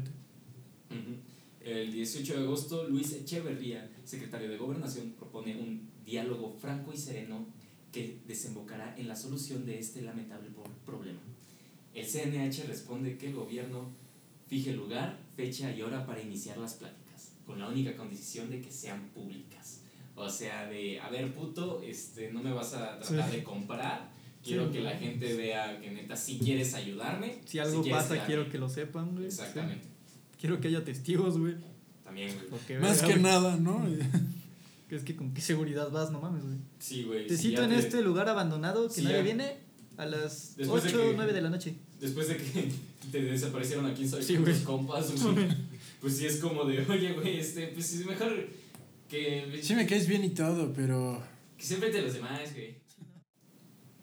[1.65, 7.47] El 18 de agosto, Luis Echeverría, secretario de Gobernación, propone un diálogo franco y sereno
[7.93, 10.49] que desembocará en la solución de este lamentable
[10.87, 11.21] problema.
[11.95, 13.91] El CNH responde que el gobierno
[14.47, 18.71] fije lugar, fecha y hora para iniciar las pláticas, con la única condición de que
[18.71, 19.83] sean públicas.
[20.15, 23.37] O sea, de, a ver, puto, este, no me vas a tratar Sí.
[23.39, 24.11] de comprar.
[24.43, 24.73] Quiero Sí.
[24.75, 27.41] que la gente vea que neta sí quieres ayudarme.
[27.45, 28.53] Si algo quieres pasa, quiero bien".
[28.53, 29.27] que lo sepan, güey.
[29.27, 29.85] Exactamente.
[29.85, 29.88] Sí.
[30.39, 31.55] Quiero que haya testigos, güey.
[32.05, 32.81] También, güey.
[32.81, 33.87] Más que nada, ¿no?
[34.91, 36.57] Es que con qué seguridad vas, no mames, güey.
[36.79, 37.27] Sí, güey.
[37.27, 39.23] Te sí, cito en te- este lugar abandonado que Sí, nadie ya.
[39.23, 39.57] viene
[39.99, 41.75] a las Después de 8 que- o 9 de la noche.
[42.01, 42.73] Después de que
[43.13, 45.47] te desaparecieron aquí en Sí, tus compas, güey,
[46.01, 48.49] pues sí es como de, oye, güey, este, pues es mejor
[49.11, 51.23] que, Sí me caes bien y todo, pero...
[51.59, 52.77] que se enfrente a los demás, güey.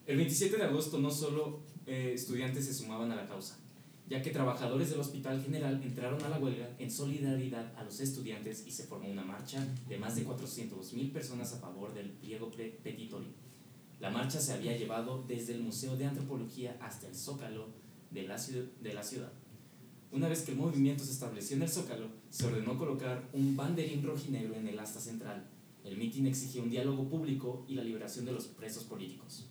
[0.06, 3.58] El 27 de agosto no solo eh, estudiantes se sumaban a la causa,
[4.08, 8.66] ya que trabajadores del Hospital General entraron a la huelga en solidaridad a los estudiantes
[8.68, 12.52] y se formó una marcha de más de 400 mil personas a favor del pliego
[12.52, 13.30] petitorio.
[14.00, 17.70] La marcha se había llevado desde el Museo de Antropología hasta el Zócalo
[18.12, 18.38] de la,
[18.82, 19.32] de la ciudad.
[20.12, 24.04] Una vez que el movimiento se estableció en el Zócalo, se ordenó colocar un banderín
[24.04, 25.48] rojinegro en el asta central.
[25.84, 29.50] El mitin exigía un diálogo público y la liberación de los presos políticos.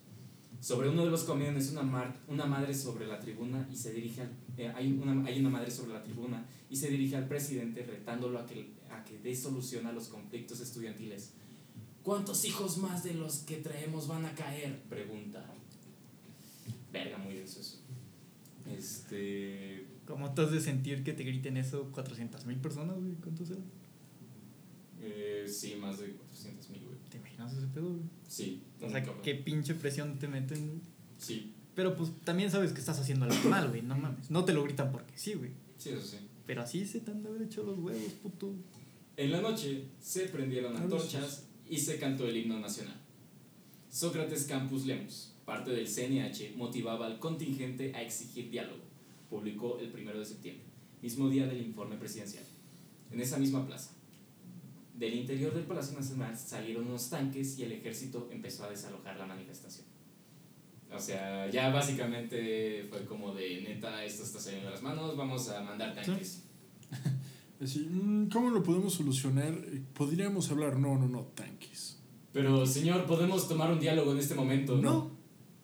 [0.65, 4.23] Sobre uno de los camiones, una, mar- una madre sobre la tribuna y se dirige
[4.23, 7.85] al, eh, hay, una, hay una madre sobre la tribuna y se dirige al presidente
[7.85, 11.33] retándolo a que, a que dé solución a los conflictos estudiantiles.
[12.03, 14.81] ¿Cuántos hijos más de los que traemos van a caer?
[14.89, 15.45] Pregunta.
[16.91, 17.81] Verga, muy denso eso.
[18.75, 19.87] Este.
[20.07, 23.13] ¿Cómo has de sentir que te griten eso 400 mil personas, güey?
[23.17, 23.65] ¿Cuántos eran?
[25.03, 26.94] Eh, sí, más de 400 mil, güey.
[27.37, 28.03] ¿Te imaginas ese pedo, güey?
[28.29, 29.23] Sí, O sea, cabrón.
[29.23, 30.81] qué pinche presión te meten, güey.
[31.19, 33.83] Sí, Pero pues también sabes que estás haciendo algo mal, güey.
[33.83, 34.31] No mames.
[34.31, 35.51] No te lo gritan porque sí, güey.
[35.79, 36.19] sí, eso sí.
[36.47, 38.53] Pero así se te han de haber hecho los huevos, puto.
[39.17, 42.97] En la noche se prendieron antorchas y se cantó el himno nacional.
[43.91, 48.83] Sócrates Campus Lemus, parte del CNH, motivaba al contingente a exigir diálogo.
[49.31, 50.65] Publicó el 1 de septiembre,
[51.01, 52.45] mismo día del informe presidencial.
[53.11, 53.94] En esa misma plaza.
[54.95, 59.27] Del interior del Palacio Nacional salieron unos tanques y el ejército empezó a desalojar la
[59.27, 59.87] manifestación.
[60.93, 65.49] O sea, ya básicamente fue como de neta, esto está saliendo de las manos, vamos
[65.49, 66.45] a mandar tanques.
[67.61, 69.53] Así, mm, ¿cómo lo podemos solucionar?
[69.53, 71.99] Eh, Podríamos hablar, no, no, no, tanques.
[72.33, 74.77] Pero, señor, podemos tomar un diálogo en este momento.
[74.77, 75.11] No.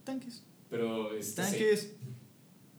[0.05, 0.43] Tanques.
[0.69, 1.51] Pero, este, sí.
[1.51, 1.93] Tanques.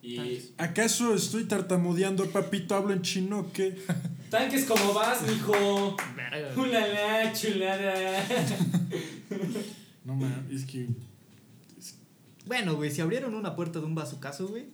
[0.02, 0.54] Y Tanques.
[0.58, 2.76] ¿Acaso estoy tartamudeando, papito?
[2.76, 3.78] ¿Hablo en chino qué?
[4.32, 5.96] tanques, ¿cómo vas, mijo?
[6.16, 6.60] Verga.
[6.60, 8.26] Ulala, chulada.
[10.04, 10.88] No mames, es que.
[12.48, 14.66] Bueno, güey, si abrieron una puerta de un bazucazo, güey.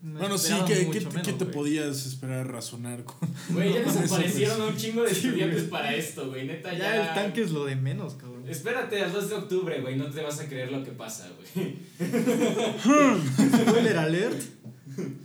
[0.00, 3.18] Bueno, sí, ¿qué, mucho qué, menos, qué te podías esperar razonar con.?
[3.50, 6.46] Güey, ya desaparecieron un chingo de estudiantes para esto, güey.
[6.46, 6.78] Neta, ya.
[6.78, 8.48] Ya el tanque es lo de menos, cabrón.
[8.48, 9.96] Espérate al 2 de octubre, güey.
[9.96, 11.76] No te vas a creer lo que pasa, güey.
[13.66, 14.40] Spoiler alert.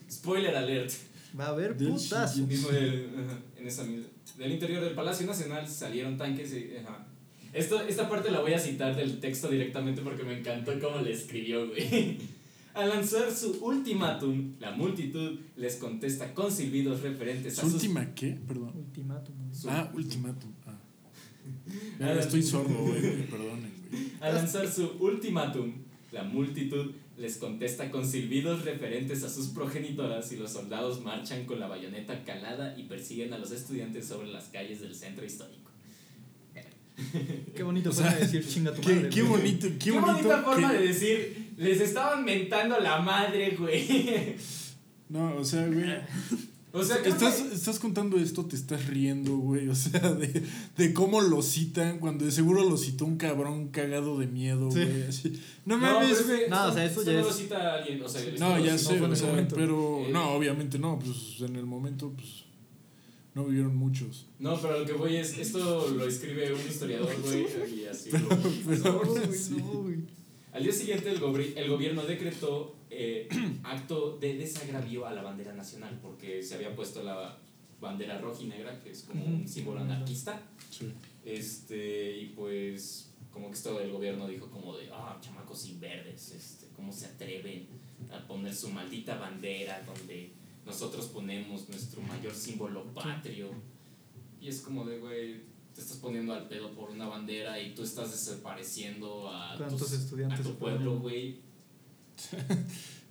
[0.09, 0.91] Spoiler alert.
[1.39, 1.75] Va a haber.
[1.79, 4.07] Mismo del, ajá, en esa misma-
[4.37, 7.07] del interior del Palacio Nacional salieron tanques y, ajá.
[7.53, 11.11] Esto, esta parte la voy a citar del texto directamente porque me encantó cómo le
[11.13, 12.17] escribió, güey.
[12.73, 17.75] Al lanzar su ultimátum, la multitud les contesta con silbidos referentes a ¿Su sus...
[17.83, 18.35] última qué?
[18.47, 18.71] Perdón.
[18.75, 19.35] Ultimátum.
[19.53, 20.51] Su- Ah, ultimátum.
[20.65, 20.79] Ah.
[21.99, 22.99] Ya estoy sordo, güey.
[23.01, 24.03] güey, Perdonen, güey.
[24.21, 25.71] Al lanzar su ultimátum,
[26.11, 31.59] la multitud les contesta con silbidos referentes a sus progenitoras y los soldados marchan con
[31.59, 35.71] la bayoneta calada y persiguen a los estudiantes sobre las calles del centro histórico.
[37.55, 39.09] Qué bonito O forma de decir chinga tu Qué, madre.
[39.09, 39.41] qué güey.
[39.41, 40.13] bonito, qué, Qué, bonito.
[40.13, 44.35] bonita forma de decir, les estaban mentando la madre, güey.
[45.09, 45.83] No, o sea, güey.
[46.75, 49.67] O sea, Estás, que- estás contando esto, te estás riendo, güey.
[49.69, 50.41] O sea, de,
[50.75, 54.79] de cómo lo citan, cuando de seguro lo citó un cabrón cagado de miedo, Sí.
[54.83, 55.03] güey.
[55.03, 55.39] Así.
[55.65, 57.73] No No, pero mames, que No, o sea, esto- eso ya no es- lo cita
[57.75, 59.55] alguien, o sea, No, ya sé, o sea, momento.
[59.55, 62.43] pero Eh, no, obviamente no, pues en el momento, pues
[63.35, 64.25] no vivieron muchos.
[64.39, 67.45] No, pero lo que voy es, esto lo escribe un historiador, güey,
[67.81, 68.09] y así.
[68.11, 68.29] lo-
[68.65, 69.97] Pero No, güey, no, güey.
[70.51, 73.29] Al día siguiente el, gobri- el gobierno decretó eh,
[73.63, 77.37] acto de desagravio a la bandera nacional porque se había puesto la
[77.81, 80.41] bandera roja y negra, que es como un símbolo anarquista.
[80.69, 80.91] Sí.
[81.25, 86.31] Este, y pues como que esto del gobierno dijo como de, ah, chamacos sin verdes,
[86.31, 87.67] este, ¿cómo se atreven
[88.11, 90.31] a poner su maldita bandera donde
[90.65, 93.49] nosotros ponemos nuestro mayor símbolo patrio?
[94.39, 95.41] Y es como de, güey,
[95.73, 99.93] te estás poniendo al pedo por una bandera y tú estás desapareciendo a, ¿Cuántos tus-
[99.93, 101.37] estudiantes a tu pueblo, güey.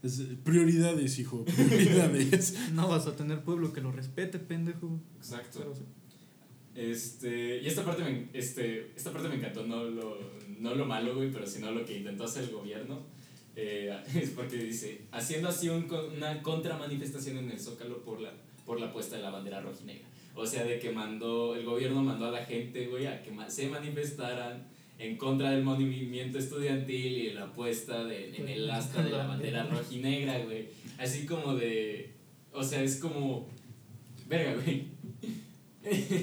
[0.02, 2.56] Es, prioridades, hijo, prioridades.
[2.72, 4.98] No vas a tener pueblo que lo respete, pendejo.
[5.18, 5.60] Exacto.
[5.60, 5.82] Pero, sí.
[6.74, 10.18] Este, y esta parte me, este, esta parte me encantó, no lo,
[10.58, 13.00] no lo malo, güey, pero sino lo que intentó hacer el gobierno.
[13.54, 15.86] Eh, es porque dice, haciendo así un
[16.16, 18.32] una contramanifestación en el Zócalo por la
[18.64, 20.06] por la puesta de la bandera rojinegra.
[20.34, 23.68] O sea, de que mandó, el gobierno mandó a la gente, güey, a que se
[23.68, 24.66] manifestaran
[25.06, 29.64] en contra del movimiento estudiantil y la puesta de, en el asta de la bandera
[29.66, 30.68] rojinegra, güey.
[30.98, 32.12] Así como de,
[32.52, 33.48] o sea, es como,
[34.28, 34.86] verga, güey.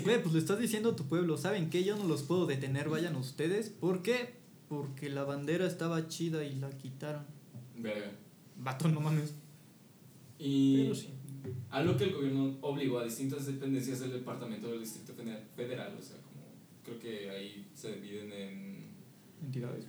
[0.03, 1.83] Güey, pues le estás diciendo a tu pueblo, ¿saben qué?
[1.83, 3.69] Yo no los puedo detener, vayan ustedes.
[3.69, 4.33] ¿Por qué?
[4.69, 7.25] Porque la bandera estaba chida y la quitaron.
[7.77, 8.11] Verga.
[8.55, 9.33] Vato, no mames.
[10.37, 11.09] Y Pero sí.
[11.69, 15.93] a lo que el gobierno obligó a distintas dependencias del departamento del Distrito Fede- Federal,
[15.99, 16.15] o sea,
[16.89, 18.89] creo que ahí se dividen en
[19.41, 19.85] Entidades.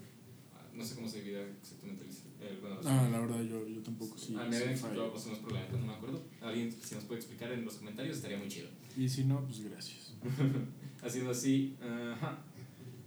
[0.54, 3.80] ah, no sé cómo se divide exactamente el, el- bueno, Ah, la verdad, yo, yo
[3.82, 4.34] tampoco sí.
[4.36, 6.22] a mí me explicado unos problemas, no me acuerdo.
[6.40, 8.68] Alguien si nos puede explicar en los comentarios estaría muy chido.
[8.96, 10.14] Y si no, pues gracias.
[11.02, 12.38] Haciendo así, ajá.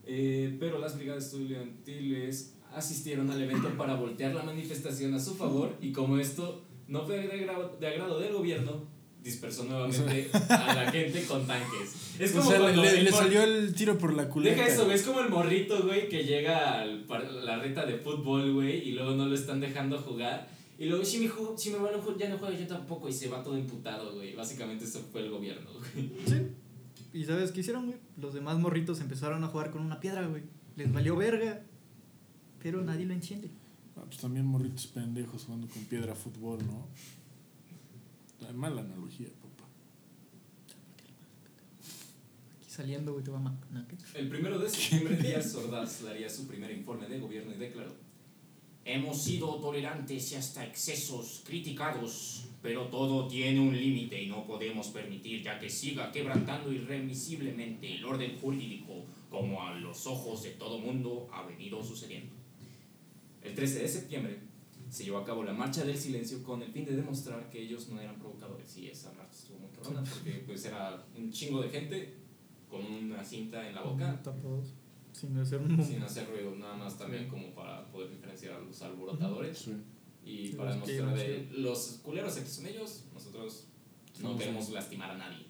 [0.06, 5.78] Eh, pero las brigadas estudiantiles asistieron al evento para voltear la manifestación a su favor
[5.82, 8.86] y como esto no fue de agrado, de agrado del gobierno,
[9.24, 11.96] dispersó nuevamente a la gente con tanques.
[12.20, 14.30] Es o como sea, le, cuando le- el le mor- salió el tiro por la
[14.30, 14.56] culeta.
[14.56, 18.54] Deja eso, güey, es como el morrito, güey, que llega a la reta de fútbol,
[18.54, 20.50] güey, y luego no lo están dejando jugar.
[20.78, 23.08] Y luego, si me, ju- si me van a jugar, ya no juego yo tampoco,
[23.08, 24.36] y se va todo imputado, güey.
[24.36, 26.12] Básicamente eso fue el gobierno, güey.
[26.28, 26.48] Sí.
[27.14, 27.98] ¿Y sabes qué hicieron, güey?
[28.18, 30.42] Los demás morritos empezaron a jugar con una piedra, güey.
[30.76, 31.62] Les valió verga.
[32.62, 33.50] Pero nadie lo entiende.
[33.96, 36.88] Ah, pues también morritos pendejos jugando con piedra fútbol, ¿no?
[38.48, 39.70] Ah, Mala analogía, papá.
[42.58, 44.18] Aquí saliendo, güey, te va a.
[44.18, 47.94] El primero de septiembre, Díaz Ordaz daría su primer informe de gobierno y declaró:
[48.86, 54.88] Hemos sido tolerantes y hasta excesos criticados, pero todo tiene un límite y no podemos
[54.88, 60.80] permitir ya que siga quebrantando irremisiblemente el orden jurídico como a los ojos de todo
[60.80, 62.34] mundo ha venido sucediendo.
[63.42, 64.40] El 13 de septiembre
[64.94, 67.90] se llevó a cabo la Marcha del Silencio con el fin de demostrar que ellos
[67.90, 68.78] no eran provocadores.
[68.78, 72.14] Y esa marcha estuvo muy cabrona porque pues era un chingo de gente
[72.70, 74.74] con una cinta en la boca Tapados.
[75.12, 78.80] Sin hacer un sin hacer ruido, nada más también como para poder diferenciar a los
[78.84, 79.74] alborotadores Sí.
[80.24, 83.68] y Sí, para demostrar de los culeros aquí son ellos, nosotros
[84.22, 84.74] no Sí, queremos sí.
[84.74, 85.46] lastimar a nadie.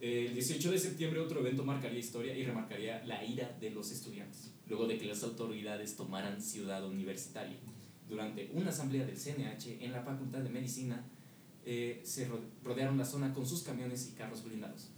[0.00, 4.52] El 18 de septiembre otro evento marcaría historia y remarcaría la ira de los estudiantes,
[4.68, 7.58] luego de que las autoridades tomaran Ciudad Universitaria.
[8.08, 11.04] Durante una asamblea del CNH en la Facultad de Medicina,
[11.64, 14.88] eh, se ro- rodearon la zona con sus camiones y carros blindados,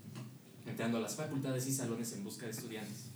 [0.66, 3.10] entrando a las facultades y salones en busca de estudiantes.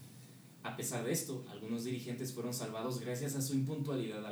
[0.62, 4.22] A pesar de esto, algunos dirigentes fueron salvados gracias a su impuntualidad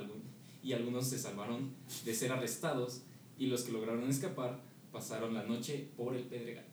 [0.62, 1.72] y algunos se salvaron
[2.04, 3.02] de ser arrestados
[3.38, 4.61] y los que lograron escapar
[4.92, 6.66] pasaron la noche por el Pedregal.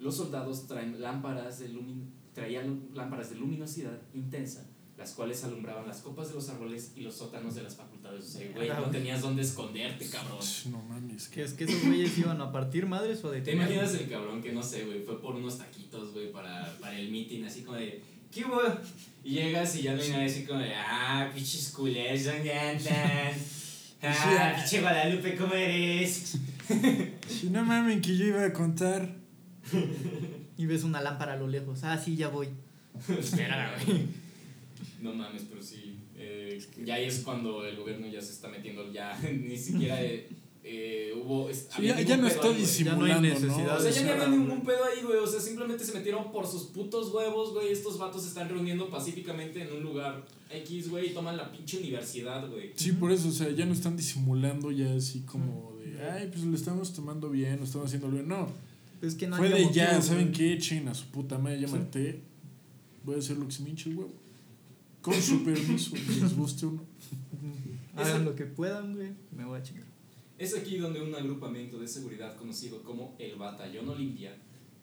[0.00, 1.68] Los soldados traen lámparas de
[2.34, 4.64] traían lámparas de luminosidad intensa,
[4.96, 7.97] las cuales alumbraban las copas de los árboles y los sótanos de las facultades.
[8.16, 10.38] O sea, güey, no tenías dónde esconderte, cabrón.
[10.70, 11.28] No mames.
[11.28, 13.66] Que es que esos güeyes iban a partir madres o a ¿Te detener.
[13.70, 17.10] imaginas el cabrón que no sé, güey, fue por unos taquitos, güey, para, para el
[17.10, 18.60] meeting, así como de, ¿qué hubo?
[19.24, 23.32] Y llegas y ya no hay nadie así como de, ah, pinches culeros, ¿dónde andan?
[24.00, 26.38] Ah, pinche Guadalupe, ¿cómo eres?
[27.28, 29.12] Si no mamen que yo iba a contar.
[30.56, 31.82] Y ves una lámpara a lo lejos.
[31.82, 32.48] Ah, sí, ya voy.
[33.18, 34.06] Espera, güey.
[35.00, 35.97] No mames, pero sí.
[36.28, 40.28] Eh, ya ahí es cuando el gobierno ya se está metiendo, ya ni siquiera eh,
[40.64, 41.48] eh, hubo.
[41.48, 43.34] es- Sí, ya, no está ahí, disimulando, Ya no hay ¿no?
[43.40, 45.18] necesidad O sea, ya no había ningún pedo ahí, güey.
[45.18, 47.68] O sea, simplemente se metieron por sus putos huevos, güey.
[47.72, 51.78] Estos vatos se están reuniendo pacíficamente en un lugar X, güey, y toman la pinche
[51.78, 52.72] universidad, güey.
[52.74, 56.44] Sí, por eso, o sea, ya no están disimulando ya así como de, ay, pues
[56.44, 58.26] lo estamos tomando bien, lo estamos haciendo bien.
[58.28, 58.48] No,
[59.00, 60.36] Es que no fue de ya, motivo, ¿saben güey.
[60.38, 60.52] qué?
[60.54, 62.20] Echen a su puta madre, ya maté.
[63.04, 64.12] Voy a hacer lo que se me hinche el huevo.
[65.10, 66.84] Con su permiso, les guste o no.
[67.96, 69.10] Hagan lo que puedan, güey.
[69.36, 69.86] Me voy a chingar.
[70.38, 74.36] Es aquí donde un agrupamiento de seguridad conocido como el Batallón Olimpia,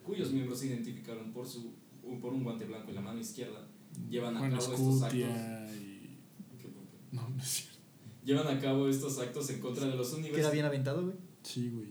[0.04, 1.74] cuyos miembros se identificaron por, su,
[2.22, 3.68] por un guante blanco en la mano izquierda,
[4.10, 5.20] llevan a Juan cabo estos actos.
[5.20, 6.18] Y...
[6.60, 6.98] ¿Qué por qué?
[7.14, 7.80] No, no es cierto.
[8.26, 10.54] Llevan a cabo estos actos en contra de los Queda universitarios.
[10.54, 11.16] bien aventado, güey.
[11.44, 11.88] Sí, güey.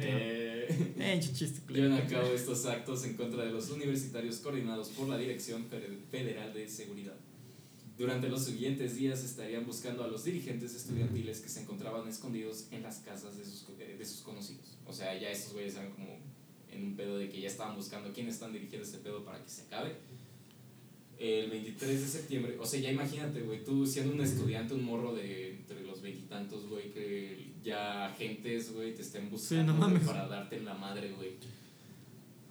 [0.00, 0.66] Eh,
[0.98, 1.20] Eh,
[1.68, 5.98] llevan a cabo estos actos en contra de los universitarios coordinados por la Dirección Fede-
[6.10, 7.14] Federal de Seguridad.
[8.02, 12.82] Durante los siguientes días estarían buscando a los dirigentes estudiantiles que se encontraban escondidos en
[12.82, 14.76] las casas de sus, eh, de sus conocidos.
[14.88, 16.18] O sea, ya estos güeyes estaban como
[16.72, 19.48] en un pedo de que ya estaban buscando quiénes están dirigiendo este pedo para que
[19.48, 19.94] se acabe.
[21.16, 25.14] El 23 de septiembre, o sea, ya imagínate, güey, tú siendo un estudiante, un morro
[25.14, 30.56] de entre los veintitantos, güey, que ya agentes, güey, te estén buscando no para darte
[30.56, 31.34] en la madre, güey.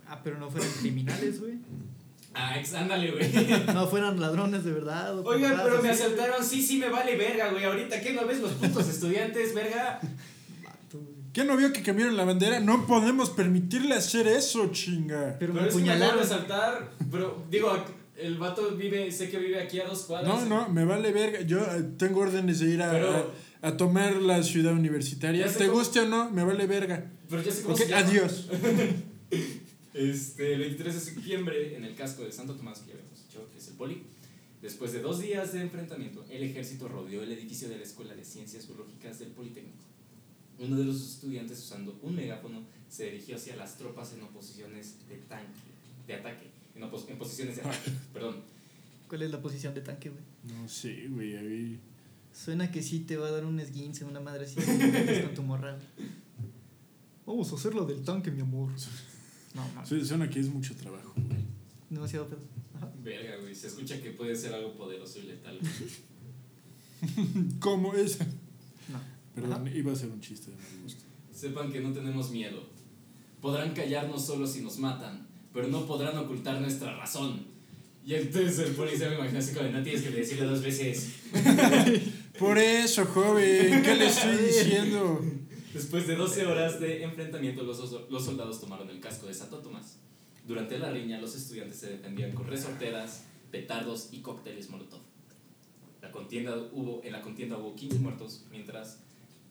[0.07, 1.55] Ah, pero no fueran criminales, güey.
[2.33, 3.29] Ah, ándale, güey.
[3.73, 5.17] No fueran ladrones de verdad.
[5.19, 7.65] o Oigan, pero me así, asaltaron, sí, sí, me vale verga, güey.
[7.65, 9.99] Ahorita, ¿qué no ves los putos estudiantes, verga?
[10.63, 11.13] Vato, güey.
[11.33, 12.59] ¿Qué no vio que cambiaron la bandera?
[12.61, 15.35] No podemos permitirle hacer eso, chinga.
[15.39, 16.21] Pero me Pero es me apuñalaron.
[16.21, 16.91] de saltar.
[17.11, 17.73] Pero, digo,
[18.17, 20.27] el vato vive, sé que vive aquí a dos cuadras.
[20.27, 21.41] No, no, me vale verga.
[21.41, 25.47] Yo eh, tengo órdenes de ir a, Pero- a, a tomar la ciudad universitaria.
[25.51, 26.29] ¿Te cómo- guste o no?
[26.31, 27.11] Me vale verga.
[27.29, 28.07] Pero ya sé cómo Ok, se llama.
[28.07, 28.47] adiós.
[29.93, 33.47] Este, el 23 de septiembre, en el casco de Santo Tomás, que ya habíamos dicho,
[33.51, 34.03] que es el poli,
[34.61, 38.23] después de dos días de enfrentamiento, el ejército rodeó el edificio de la Escuela de
[38.23, 39.83] Ciencias Biológicas del Politécnico.
[40.59, 45.17] Uno de los estudiantes, usando un megáfono, se dirigió hacia las tropas en oposiciones de
[45.17, 45.59] tanque,
[46.07, 48.37] de ataque, en, opos- en posiciones de ataque, perdón.
[49.09, 50.23] ¿Cuál es la posición de tanque, güey?
[50.61, 51.35] No sé, güey.
[51.35, 51.79] a ver.
[52.33, 54.55] Suena que sí te va a dar un esguince, una madre así
[55.25, 55.79] con tu morral.
[57.25, 58.71] Vamos a hacer lo del tanque, mi amor.
[59.53, 59.89] No, mames.
[59.89, 61.41] Su- Suena que es mucho trabajo, güey.
[61.89, 62.39] Demasiado pedo.
[62.77, 62.89] Ajá.
[63.03, 65.59] Verga, güey, se escucha que puede ser algo poderoso y letal.
[67.59, 68.19] ¿Cómo es?
[68.19, 68.99] No.
[69.35, 69.75] Perdón, Ajá.
[69.77, 71.03] iba a ser un chiste de mal gusto.
[71.33, 72.63] Sepan que no tenemos miedo.
[73.41, 77.45] Podrán callarnos solo si nos matan, pero no podrán ocultar nuestra razón.
[78.05, 81.13] Y entonces el policía me imagino así como, no tienes que decirle dos veces.
[82.39, 85.23] Por eso, joven, ¿qué le estoy diciendo?
[85.73, 89.59] Después de 12 horas de enfrentamiento, los, os- los soldados tomaron el casco de Santo
[89.59, 89.97] Tomás.
[90.47, 95.01] Durante la riña, los estudiantes se defendían con resorteras, petardos y cócteles molotov.
[96.01, 98.99] La contienda hubo, en la contienda hubo 15 muertos, mientras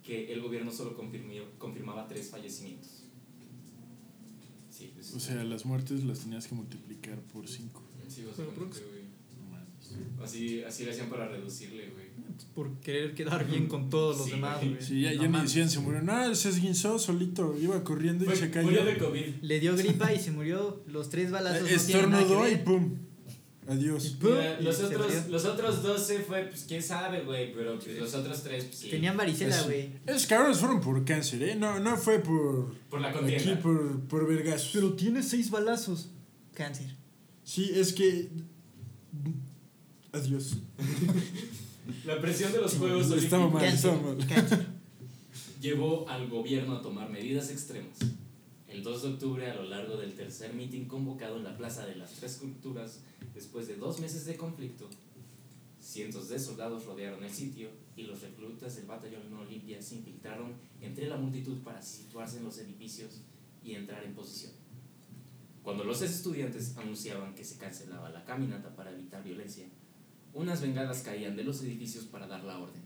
[0.02, 3.04] que el gobierno solo confirmió- confirmaba 3 fallecimientos.
[4.70, 7.82] Sí, pues, O sea, las muertes las tenías que multiplicar por 5.
[8.08, 9.00] sí, básicamente, güey.
[10.22, 12.09] Así, así le hacían para reducirle, güey.
[12.54, 14.76] Por querer quedar bien con todos los Sí, demás, güey.
[14.80, 15.48] Sí, ya, No ya ni mames.
[15.50, 16.02] decían se murió.
[16.02, 17.56] No, se esguinzó solito.
[17.60, 18.66] Iba corriendo y Fue- se cayó.
[18.68, 19.24] murió de COVID.
[19.42, 20.82] Le dio gripa y se murió.
[20.86, 21.62] Los tres balazos.
[21.62, 21.80] no tienen
[22.14, 22.94] Estornudó y pum.
[23.68, 24.16] Adiós.
[24.20, 24.30] ¡Pum!
[24.32, 28.14] Mira, Y los, otros, los otros 12 fue, pues quién sabe, güey, pero pues, los
[28.14, 28.90] otros 3, pues sí.
[28.90, 29.90] Tenían varicela, güey.
[30.06, 31.54] Esos cabrones fueron por cáncer, ¿eh?
[31.54, 32.74] No, no fue por.
[32.88, 33.60] Por la Aquí contienda.
[33.60, 34.70] por, por vergazos.
[34.72, 36.10] Pero tiene seis balazos.
[36.54, 36.96] Cáncer.
[37.44, 38.30] Sí, es que.
[40.12, 40.56] Adiós.
[42.04, 44.26] La presión de los Juegos Olímpicos mal,
[45.60, 47.98] llevó al gobierno a tomar medidas extremas.
[48.68, 51.96] El 2 de octubre, a lo largo del tercer mitin convocado en la Plaza de
[51.96, 53.00] las Tres Culturas,
[53.34, 54.88] después de dos meses de conflicto,
[55.80, 61.08] cientos de soldados rodearon el sitio y los reclutas del batallón Olimpia se infiltraron entre
[61.08, 63.22] la multitud para situarse en los edificios
[63.64, 64.52] y entrar en posición.
[65.62, 69.66] Cuando los estudiantes anunciaban que se cancelaba la caminata para evitar violencia,
[70.34, 72.82] unas bengalas caían de los edificios para dar la orden.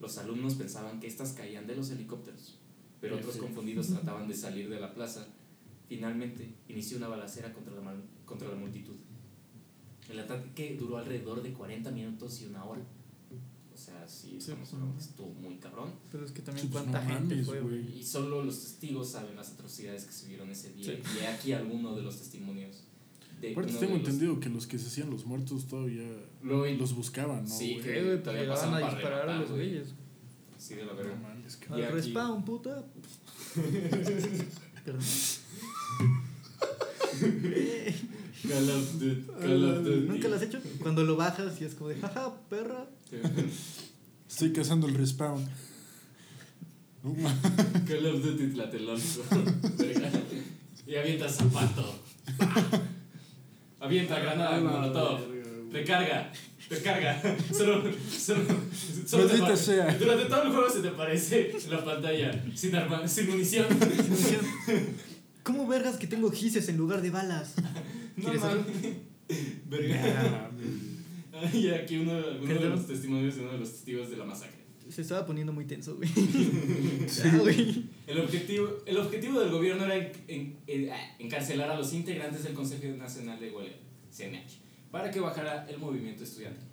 [0.00, 2.58] Los alumnos pensaban que estas caían de los helicópteros,
[3.00, 5.26] pero otros confundidos trataban de salir de la plaza.
[5.88, 7.94] Finalmente, inició una balacera contra la,
[8.24, 8.96] contra la multitud.
[10.08, 12.82] El ataque duró alrededor de 40 minutos y una hora.
[13.72, 15.10] O sea, sí, estamos pues, hablando que no.
[15.10, 15.90] estuvo muy cabrón.
[16.12, 17.82] Pero es que Sí, también pues, cuánta no gente fue, güey.
[17.82, 17.98] güey.
[17.98, 20.84] Y solo los testigos saben las atrocidades que se vieron ese día.
[20.96, 21.02] Sí.
[21.16, 22.84] Y he aquí alguno de los testimonios.
[23.40, 26.04] De Aparte, tengo de los- entendido que los que se hacían los muertos todavía
[26.42, 27.50] los buscaban, ¿no?
[27.50, 27.82] Sí, güey?
[27.84, 28.00] que-.
[28.02, 29.68] Pues todavía pasaban a para disparar a los güey.
[29.70, 29.94] güeyes.
[30.58, 31.14] Sí, de la No verga.
[31.70, 32.84] Al aquí- respawn, puta.
[34.84, 35.02] Perdón.
[38.48, 39.22] Call of Duty.
[39.40, 40.06] Call of Duty.
[40.08, 40.60] ¿Nunca lo has hecho?
[40.80, 42.86] Cuando lo bajas y es como de, jaja, perra.
[44.28, 45.46] Estoy cazando el respawn.
[47.86, 49.22] Call of Duty Tlatelolco.
[49.78, 50.10] Verga.
[50.86, 52.00] y avienta zapato.
[53.84, 55.20] Avienta granada A la molotov.
[55.70, 56.32] Recarga.
[56.70, 57.20] Recarga.
[57.52, 58.44] Solo, solo,
[59.06, 59.94] solo te sea.
[59.98, 63.66] Durante todo el juego se te aparece en la pantalla sin arma, sin munición.
[65.42, 67.54] ¿Cómo vergas que tengo gises en lugar de balas?
[68.16, 68.66] No ¿Quieres mames.
[69.68, 70.50] Verga.
[71.82, 74.53] Aquí uno, de los testimonios de uno de los testigos de la masacre.
[74.90, 76.08] Se estaba poniendo muy tenso, güey.
[77.06, 77.84] Ya, güey.
[78.06, 82.44] El objetivo, el objetivo del gobierno era en- en- en- ah, encarcelar a los integrantes
[82.44, 83.76] del Consejo Nacional de Huelga,
[84.10, 84.58] CNH,
[84.90, 86.68] para que bajara el movimiento estudiantil.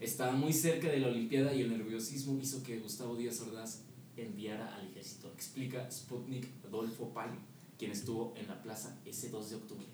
[0.00, 3.82] Estaba muy cerca de la Olimpiada y el nerviosismo hizo que Gustavo Díaz Ordaz
[4.16, 7.40] enviara al ejército, explica Sputnik Adolfo Palmo,
[7.78, 9.86] quien estuvo en la plaza ese 2 de octubre.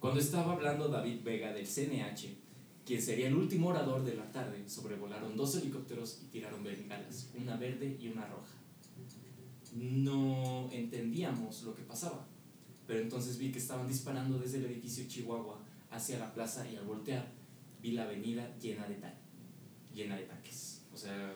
[0.00, 2.34] Cuando estaba hablando David Vega del CNH,
[2.84, 7.56] quien sería el último orador de la tarde, sobrevolaron dos helicópteros y tiraron bengalas, una
[7.56, 8.58] verde y una roja
[9.74, 12.26] no entendíamos lo que pasaba.
[12.86, 15.60] Pero entonces vi que estaban disparando desde el edificio Chihuahua
[15.90, 17.32] hacia la plaza y al voltear
[17.80, 19.14] vi la avenida llena de, ta-
[19.94, 20.82] llena de tanques.
[20.92, 21.32] O sea,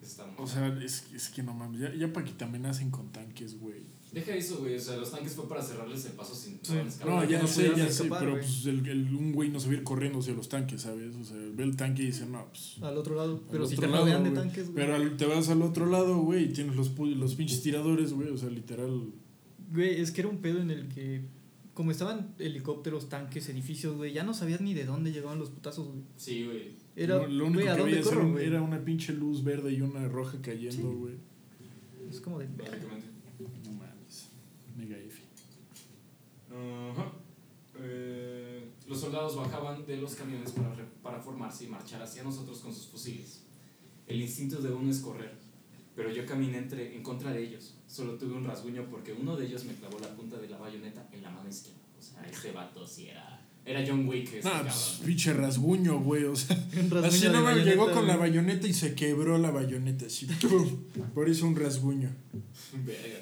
[0.00, 0.34] estamos...
[0.38, 1.80] O sea, es, es que no mames.
[1.80, 3.82] Ya, ya para que te amenacen con tanques, güey.
[4.12, 4.74] Deja eso, güey.
[4.76, 6.74] O sea, los tanques fue para cerrarles el paso sin Sí.
[7.06, 9.68] No, ya no sé, ya sé, escapar, pero pues el, el- un güey no se
[9.68, 11.14] va a ir corriendo hacia los tanques, ¿sabes?
[11.16, 12.76] O sea, ve el tanque y dice, no, pues.
[12.82, 13.42] Al otro lado.
[13.50, 14.42] Pero si te lado, rodean de güey.
[14.42, 14.74] tanques, güey.
[14.76, 18.12] Pero al- te vas al otro lado, güey, y tienes los, pu- los pinches tiradores,
[18.12, 19.12] güey, o sea, literal.
[19.72, 21.22] Güey, es que era un pedo en el que.
[21.72, 25.88] Como estaban helicópteros, tanques, edificios, güey, ya no sabías ni de dónde llegaban los putazos,
[25.88, 26.02] güey.
[26.16, 26.72] Sí, güey.
[26.96, 28.06] Era, lo, lo único güey, ¿a que veías
[28.42, 30.96] era, una pinche luz verde y una roja cayendo, Sí.
[30.98, 31.14] güey.
[32.10, 32.46] Es como de.
[32.48, 33.06] Básicamente.
[33.64, 34.28] No mames.
[34.76, 35.22] Mega F.
[36.92, 37.12] Ajá.
[37.78, 42.58] Eh, los soldados bajaban de los camiones para, re- para formarse y marchar hacia nosotros
[42.60, 43.42] con sus fusiles.
[44.06, 45.32] El instinto de uno es correr,
[45.96, 47.74] pero yo caminé entre, en contra de ellos.
[47.86, 51.08] Solo tuve un rasguño porque uno de ellos me clavó la punta de la bayoneta
[51.12, 51.80] en la mano izquierda.
[51.98, 53.38] O sea, ese vato sí era.
[53.64, 54.32] Era John Wick.
[54.34, 56.56] Este No, pues pinche rasguño, güey, o sea.
[57.04, 60.26] Así no me llegó con la bayoneta y se quebró la bayoneta, así.
[61.14, 62.10] Por eso un rasguño.
[62.84, 63.20] Verga.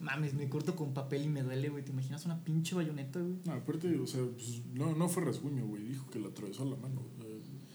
[0.00, 1.84] Mames, me corto con papel y me duele, güey.
[1.84, 3.34] ¿Te imaginas una pinche bayoneta, güey?
[3.44, 5.82] No, aparte, o sea, pues, no, no fue rasguño, güey.
[5.84, 7.02] Dijo que le atravesó la mano.
[7.20, 7.28] sea,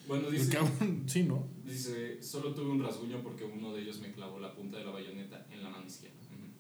[0.08, 1.46] Bueno, dice, cabrón, sí, ¿no?
[1.66, 4.92] dice, solo tuve un rasguño porque uno de ellos me clavó la punta de la
[4.92, 6.14] bayoneta en la mano izquierda.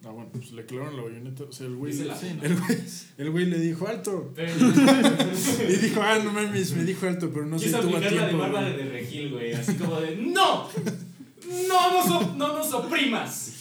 [0.05, 1.43] Ah, bueno, pues le clavaron la bayoneta.
[1.45, 1.93] O sea, el güey.
[1.93, 2.03] Le-.
[2.41, 2.77] El güey,
[3.19, 4.33] el güey le dijo alto.
[4.35, 4.53] Pero-
[5.69, 8.21] Y dijo, ah, no mames, me dijo alto, pero no Quiso tuvo a aplicar la
[8.23, 8.37] de tiempo.
[8.43, 8.83] Bárbara güey.
[8.83, 9.53] de Regil, güey.
[9.53, 10.67] Así como de, ¡No!
[11.69, 13.53] ¡No nos, op- no nos oprimas!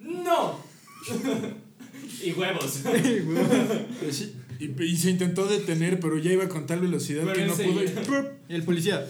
[0.00, 0.64] ¡No!
[2.24, 2.80] y huevos.
[4.00, 7.46] Pues sí, Y, y se intentó detener, pero ya iba con tal velocidad Pero que
[7.46, 8.32] no pudo.
[8.48, 9.06] y el policía.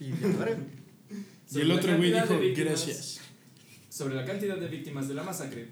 [0.00, 0.06] Y.
[1.54, 2.56] Y el otro güey dijo, víctimas-
[2.86, 3.20] gracias.
[3.88, 5.68] Sobre la cantidad de víctimas de la masacre,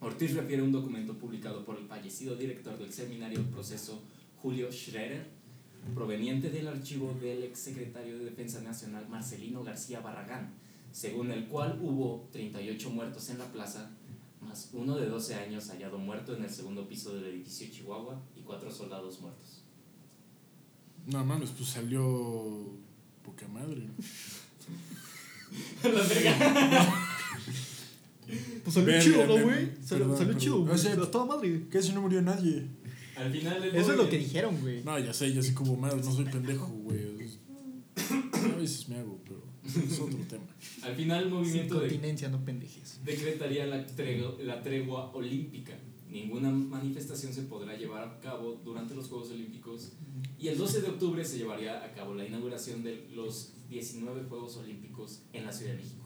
[0.00, 4.02] Ortiz refiere un documento publicado por el fallecido director del seminario proceso
[4.40, 5.26] Julio Schroeder,
[5.94, 10.54] proveniente del archivo del exsecretario de Defensa Nacional Marcelino García Barragán,
[10.92, 13.90] según el cual hubo 38 muertos en la plaza,
[14.42, 18.40] más uno de 12 años hallado muerto en el segundo piso del edificio Chihuahua y
[18.42, 19.62] cuatro soldados muertos.
[21.06, 22.02] No mames, pues salió
[23.24, 23.88] poca madre.
[25.82, 26.96] La verga.
[28.64, 29.70] Pues salió Verga, chido, ¿no, me- güey?
[29.84, 30.38] Salió, perdón, salió perdón.
[30.38, 31.66] chido, O sea, A toda madre.
[31.68, 32.66] Casi no murió nadie.
[33.16, 34.82] Al final Eso es lo que dijeron, güey.
[34.84, 37.20] No, ya sé, yo sí como madre, no soy pendejo, güey.
[37.20, 37.38] Es-
[37.96, 40.44] A veces me hago, pero es otro tema.
[40.82, 43.00] Al final el Sin movimiento de continencia, no pendejes.
[43.04, 45.78] decretaría la tregua, la tregua olímpica.
[46.10, 49.92] Ninguna manifestación se podrá llevar a cabo durante los Juegos Olímpicos
[50.38, 54.58] y el 12 de octubre se llevaría a cabo la inauguración de los 19 Juegos
[54.58, 56.02] Olímpicos en la Ciudad de México.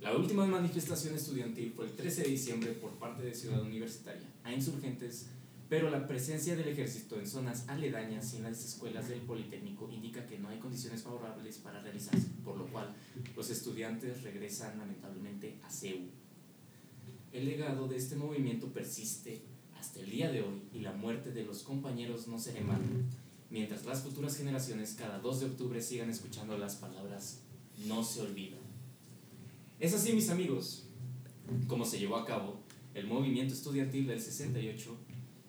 [0.00, 4.52] La última manifestación estudiantil fue el 13 de diciembre por parte de Ciudad Universitaria a
[4.52, 5.26] insurgentes,
[5.68, 10.26] pero la presencia del ejército en zonas aledañas y en las escuelas del Politécnico indica
[10.26, 12.94] que no hay condiciones favorables para realizarse, por lo cual
[13.36, 16.06] los estudiantes regresan lamentablemente a CEU.
[17.32, 19.42] El legado de este movimiento persiste
[19.78, 22.86] hasta el día de hoy y la muerte de los compañeros no será en vano,
[23.50, 27.40] mientras las futuras generaciones cada 2 de octubre sigan escuchando las palabras
[27.86, 28.60] no se olvidan.
[29.78, 30.86] Es así, mis amigos,
[31.66, 32.56] como se llevó a cabo
[32.94, 34.96] el movimiento estudiantil del 68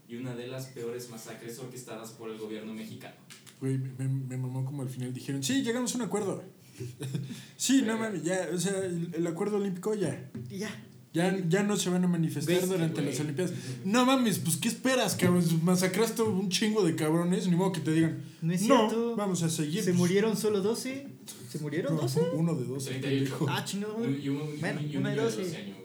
[0.10, 3.16] y una de las peores masacres orquestadas por el gobierno mexicano.
[3.62, 6.44] Güey, me, me mamó como al final dijeron, sí, llegamos a un acuerdo.
[7.58, 10.30] sí, no mames, ya, o sea, el, el acuerdo olímpico ya.
[10.50, 10.86] Ya.
[11.12, 13.52] Ya, ya no se van a manifestar durante las Olimpiadas.
[13.84, 15.44] No mames, pues ¿qué esperas, cabrón?
[15.64, 19.16] Masacraste un chingo de cabrones, ni modo que te digan, No es no, cierto.
[19.16, 19.82] vamos a seguir.
[19.84, 21.08] ¿Se murieron solo 12?
[21.52, 22.22] ¿Se murieron No, 12?
[22.34, 22.86] Uno de dos.
[22.86, 23.46] 38.
[23.50, 23.98] Ah, chingado.
[24.04, 25.44] Y un, y un- Bueno, y un una de niño de 12.
[25.46, 25.78] 12 años,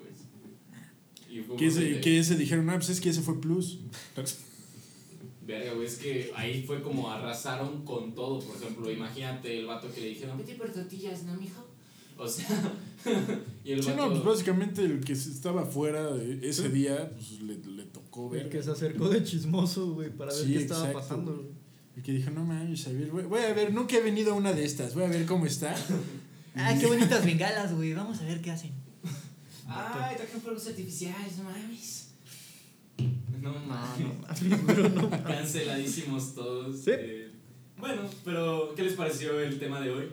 [1.59, 3.79] Que ese, que ese dijeron, ah, pues es que ese fue plus.
[5.47, 8.41] Verga, güey, es que ahí fue como arrasaron con todo.
[8.41, 11.67] Por ejemplo, imagínate el vato que le dijeron, vete por tortillas, ¿no, mijo?
[12.17, 12.47] O sea,
[13.65, 14.07] y el Sí, vato...
[14.07, 18.45] no, pues básicamente el que estaba afuera de ese día, pues le, le tocó ver.
[18.45, 21.49] El que se acercó de chismoso, güey, para ver Sí, qué estaba exacto, pasando, güey.
[21.97, 24.37] El que dijo, no mames, a ver, voy, voy a ver, nunca he venido a
[24.37, 25.75] una de estas, voy a ver cómo está.
[26.57, 27.95] Ah, qué bonitas bengalas, güey.
[27.95, 28.71] Vamos a ver qué hacen.
[29.67, 32.11] Ay, trajeron fuegos artificiales, no mames.
[33.41, 34.43] No No, mames.
[34.43, 35.11] no, pero no.
[35.11, 36.81] Canceladísimos todos.
[36.81, 36.91] Sí.
[36.95, 37.31] eh.
[37.79, 40.09] bueno, pero ¿qué les pareció el tema de hoy?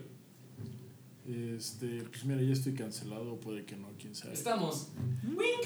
[1.28, 4.34] Este, pues mira, ya estoy cancelado, puede que no, quién sabe.
[4.34, 4.90] Estamos.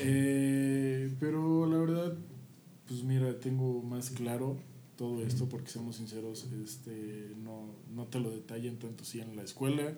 [0.01, 2.18] Eh, pero la verdad,
[2.88, 4.57] pues mira, tengo más claro
[4.97, 9.43] todo esto porque seamos sinceros, este, no, no te lo detallan tanto así en la
[9.43, 9.97] escuela,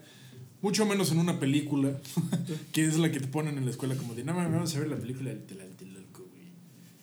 [0.61, 1.99] mucho menos en una película,
[2.71, 4.79] que es la que te ponen en la escuela como de, no mames, vamos a
[4.79, 6.47] ver la película del Tlatelolco, güey.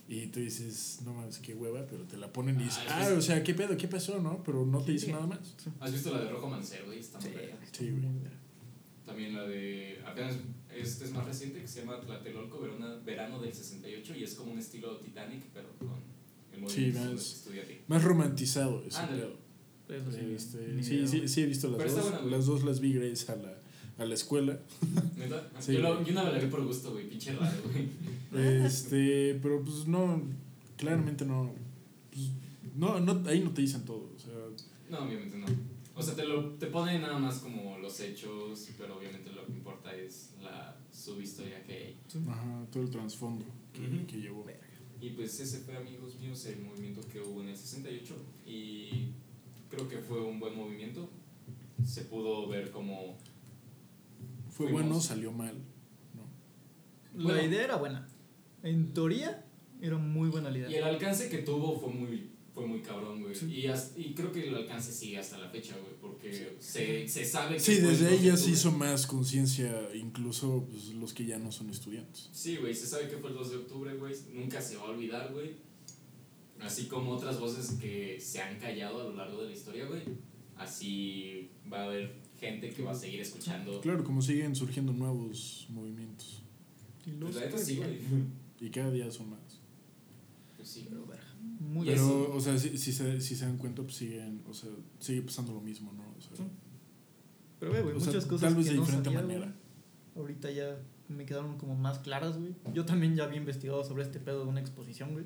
[0.09, 3.15] Y tú dices, no mames, qué hueva, pero te la ponen y dices, Ah, ah,
[3.17, 3.77] o sea, ¿qué pedo?
[3.77, 4.21] ¿Qué pasó?
[4.21, 4.43] ¿No?
[4.45, 5.13] Pero no te dice Sí.
[5.13, 5.39] nada más.
[5.81, 6.99] ¿Has visto la de Rojo Mancero, güey?
[7.01, 7.31] Está muy.
[7.73, 8.05] Sí, güey.
[9.07, 10.01] También la de.
[10.07, 10.37] Apenas.
[10.75, 12.61] Este es más reciente que se llama Tlatelolco
[13.05, 15.89] Verano del 68 y es como un estilo Titanic, pero con
[16.53, 17.75] el Sí, movimiento más- que estudia aquí.
[17.87, 19.37] Más romantizado ese pedo.
[19.89, 22.11] Eso sí, Este, sí, sí, sí he visto las Pero dos.
[22.11, 23.55] buena, las dos las vi gracias a la,
[23.99, 24.59] a la escuela.
[25.17, 25.51] ¿Neta?
[25.61, 27.89] Sí, yo, lo- yo una vez la vi por gusto, güey, pinche raro, güey.
[28.65, 30.23] Este, pero pues no,
[30.77, 31.53] claramente no.
[32.11, 32.31] pues,
[32.77, 34.11] no, no, ahí no te dicen todo.
[34.15, 34.33] O sea,
[34.91, 35.47] No, obviamente no.
[35.97, 39.53] O sea, te, lo, te ponen nada más como los hechos, pero obviamente lo que
[39.53, 41.97] importa es la subhistoria que hay.
[42.29, 44.07] ajá, todo el trasfondo que, Ujú.
[44.07, 44.45] que llevó.
[45.01, 48.15] Y pues ese fue, amigos míos, el movimiento que hubo en el 68
[48.47, 49.11] y
[49.75, 51.11] creo que fue un buen movimiento.
[51.85, 53.19] Se pudo ver como...
[54.49, 54.83] Fue Fuimos.
[54.83, 55.55] bueno, salió mal.
[56.15, 56.23] ¿no?
[57.23, 57.43] La Bueno.
[57.49, 58.09] idea era buena.
[58.63, 59.45] En teoría,
[59.81, 60.79] era muy buena la Y idea.
[60.79, 63.35] el alcance que tuvo fue muy, fue muy cabrón, güey.
[63.35, 63.47] Sí.
[63.53, 67.25] Y, hasta- y creo que el alcance sigue hasta la fecha, güey, porque se, se
[67.25, 67.61] sabe que...
[67.61, 71.13] Sí, fue el desde 2 ahí de ya se hizo más conciencia, incluso pues, los
[71.13, 72.31] que ya no son estudiantes.
[72.33, 74.15] Sí, güey, se sabe que fue el 2 de octubre, güey.
[74.33, 75.57] Nunca se va a olvidar, güey.
[76.61, 80.03] Así como otras voces que se han callado a lo largo de la historia, güey.
[80.57, 83.81] Así va a haber gente que va a seguir escuchando.
[83.81, 86.43] Claro, como siguen surgiendo nuevos movimientos.
[87.07, 87.99] Y Pues los la neta sí, güey.
[88.61, 89.61] Y cada día son más.
[90.57, 90.87] Pues sí.
[90.89, 94.43] Pero, verga, Muy Pero, o sea, si, si, se, si se dan cuenta, pues siguen,
[94.49, 94.71] o sea,
[95.01, 96.05] sigue pasando lo mismo, ¿no?
[96.17, 96.47] O sea,
[97.61, 99.47] Pero, ve, güey, o sea, muchas cosas tal vez que de no diferente sabía, manera.
[100.15, 100.79] güey, ahorita ya
[101.09, 102.55] me quedaron como más claras, güey.
[102.73, 105.25] Yo también ya había investigado sobre este pedo de una exposición, güey.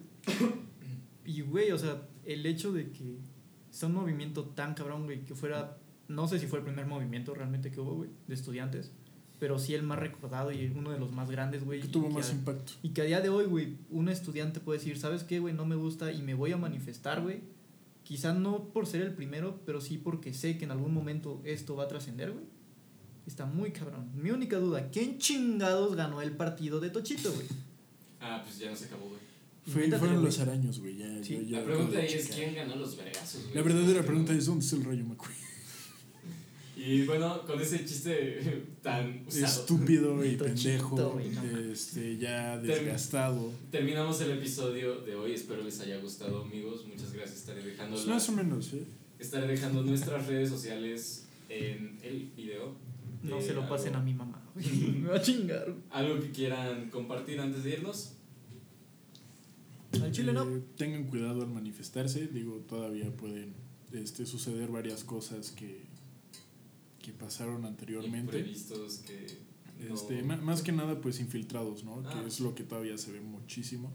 [1.29, 3.19] Y, güey, o sea, el hecho de que
[3.71, 5.77] sea un movimiento tan cabrón, güey, que fuera,
[6.09, 8.93] no sé si fue el primer movimiento realmente que hubo, güey, de estudiantes,
[9.39, 11.81] pero sí el más recordado y uno de los más grandes, güey.
[11.81, 12.73] Que y tuvo que más a- impacto.
[12.83, 15.53] Y que a día de hoy, güey, un estudiante puede decir, ¿sabes qué, güey?
[15.55, 17.43] No me gusta y me voy a manifestar, güey.
[18.05, 21.77] Quizá no por ser el primero, pero sí porque sé que en algún momento esto
[21.77, 22.47] va a trascender, güey.
[23.27, 24.11] Está muy cabrón.
[24.15, 27.47] Mi única duda, ¿quién chingados ganó el partido de Tochito, güey?
[28.19, 29.28] Ah, pues ya no se acabó, güey.
[29.73, 30.97] Fue, fueron los araños, güey.
[30.97, 31.35] Ya, Sí.
[31.35, 33.55] yo- ya La pregunta de ahí es quién ganó los vergazos, güey.
[33.55, 35.36] La verdadera pregunta es: ¿dónde está el rayo McQueen?
[36.77, 41.36] Y bueno, con ese chiste tan usado, Estúpido y pendejo, mames.
[41.73, 43.51] este, ya desgastado.
[43.70, 45.32] terminamos el episodio de hoy.
[45.32, 46.86] Espero les haya gustado, amigos.
[46.86, 47.39] Muchas gracias.
[47.40, 48.85] Estaré dejando, Pues más o menos, ¿eh?
[49.19, 52.77] estaré dejando nuestras redes sociales en el video.
[53.24, 54.66] No Eh, se lo pasen algo- a mi mamá, güey.
[55.03, 55.74] Me va a chingar.
[55.90, 58.12] Algo que quieran compartir antes de irnos.
[59.93, 60.44] Al chile no.
[60.48, 62.27] Eh, tengan cuidado al manifestarse.
[62.28, 63.55] Digo, todavía pueden
[63.93, 65.82] este, suceder varias cosas que,
[67.01, 68.39] que pasaron anteriormente.
[68.39, 69.27] Imprevistos que.
[69.89, 72.02] no- Este, más que nada, pues infiltrados, ¿no?
[72.06, 72.20] Ah.
[72.20, 73.93] Que es lo que todavía se ve muchísimo.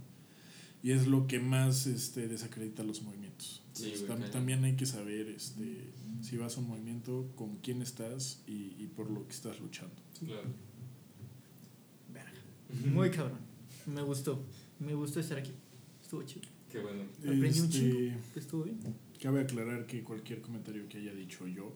[0.82, 3.64] Y es lo que más este, desacredita los movimientos.
[3.72, 5.92] Sí, Entonces, güey, tam- también hay que saber este,
[6.22, 9.96] si vas a un movimiento, con quién estás y, y por lo que estás luchando.
[10.20, 10.50] Claro.
[12.14, 12.32] Verga.
[12.94, 13.40] Muy cabrón.
[13.86, 14.44] Me gustó.
[14.80, 15.54] Me gustó estar aquí.
[16.14, 16.48] Estuvo chido.
[16.70, 17.04] Qué bueno.
[17.20, 18.20] Aprendí un Este, chingo.
[18.36, 18.80] Estuvo bien.
[19.20, 21.74] Cabe aclarar que cualquier comentario que haya dicho yo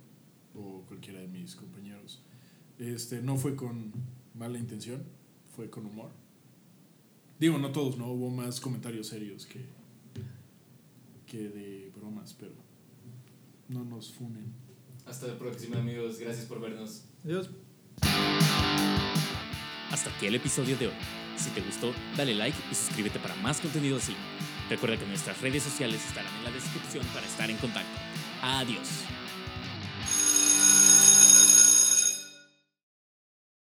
[0.54, 2.22] o cualquiera de mis compañeros
[2.78, 3.92] este, no fue con
[4.36, 5.02] mala intención,
[5.56, 6.12] fue con humor.
[7.40, 8.12] Digo, no todos, ¿no?
[8.12, 9.66] Hubo más comentarios serios que,
[11.26, 12.54] que de bromas, pero
[13.70, 14.54] no nos funen.
[15.08, 16.20] Hasta la próxima, amigos.
[16.20, 17.06] Gracias por vernos.
[17.24, 17.50] Adiós.
[19.92, 20.94] Hasta aquí el episodio de hoy.
[21.38, 24.16] Si te gustó, dale like y suscríbete para más contenido así.
[24.70, 28.00] Recuerda que nuestras redes sociales estarán en la descripción para estar en contacto.
[28.42, 29.06] Adiós.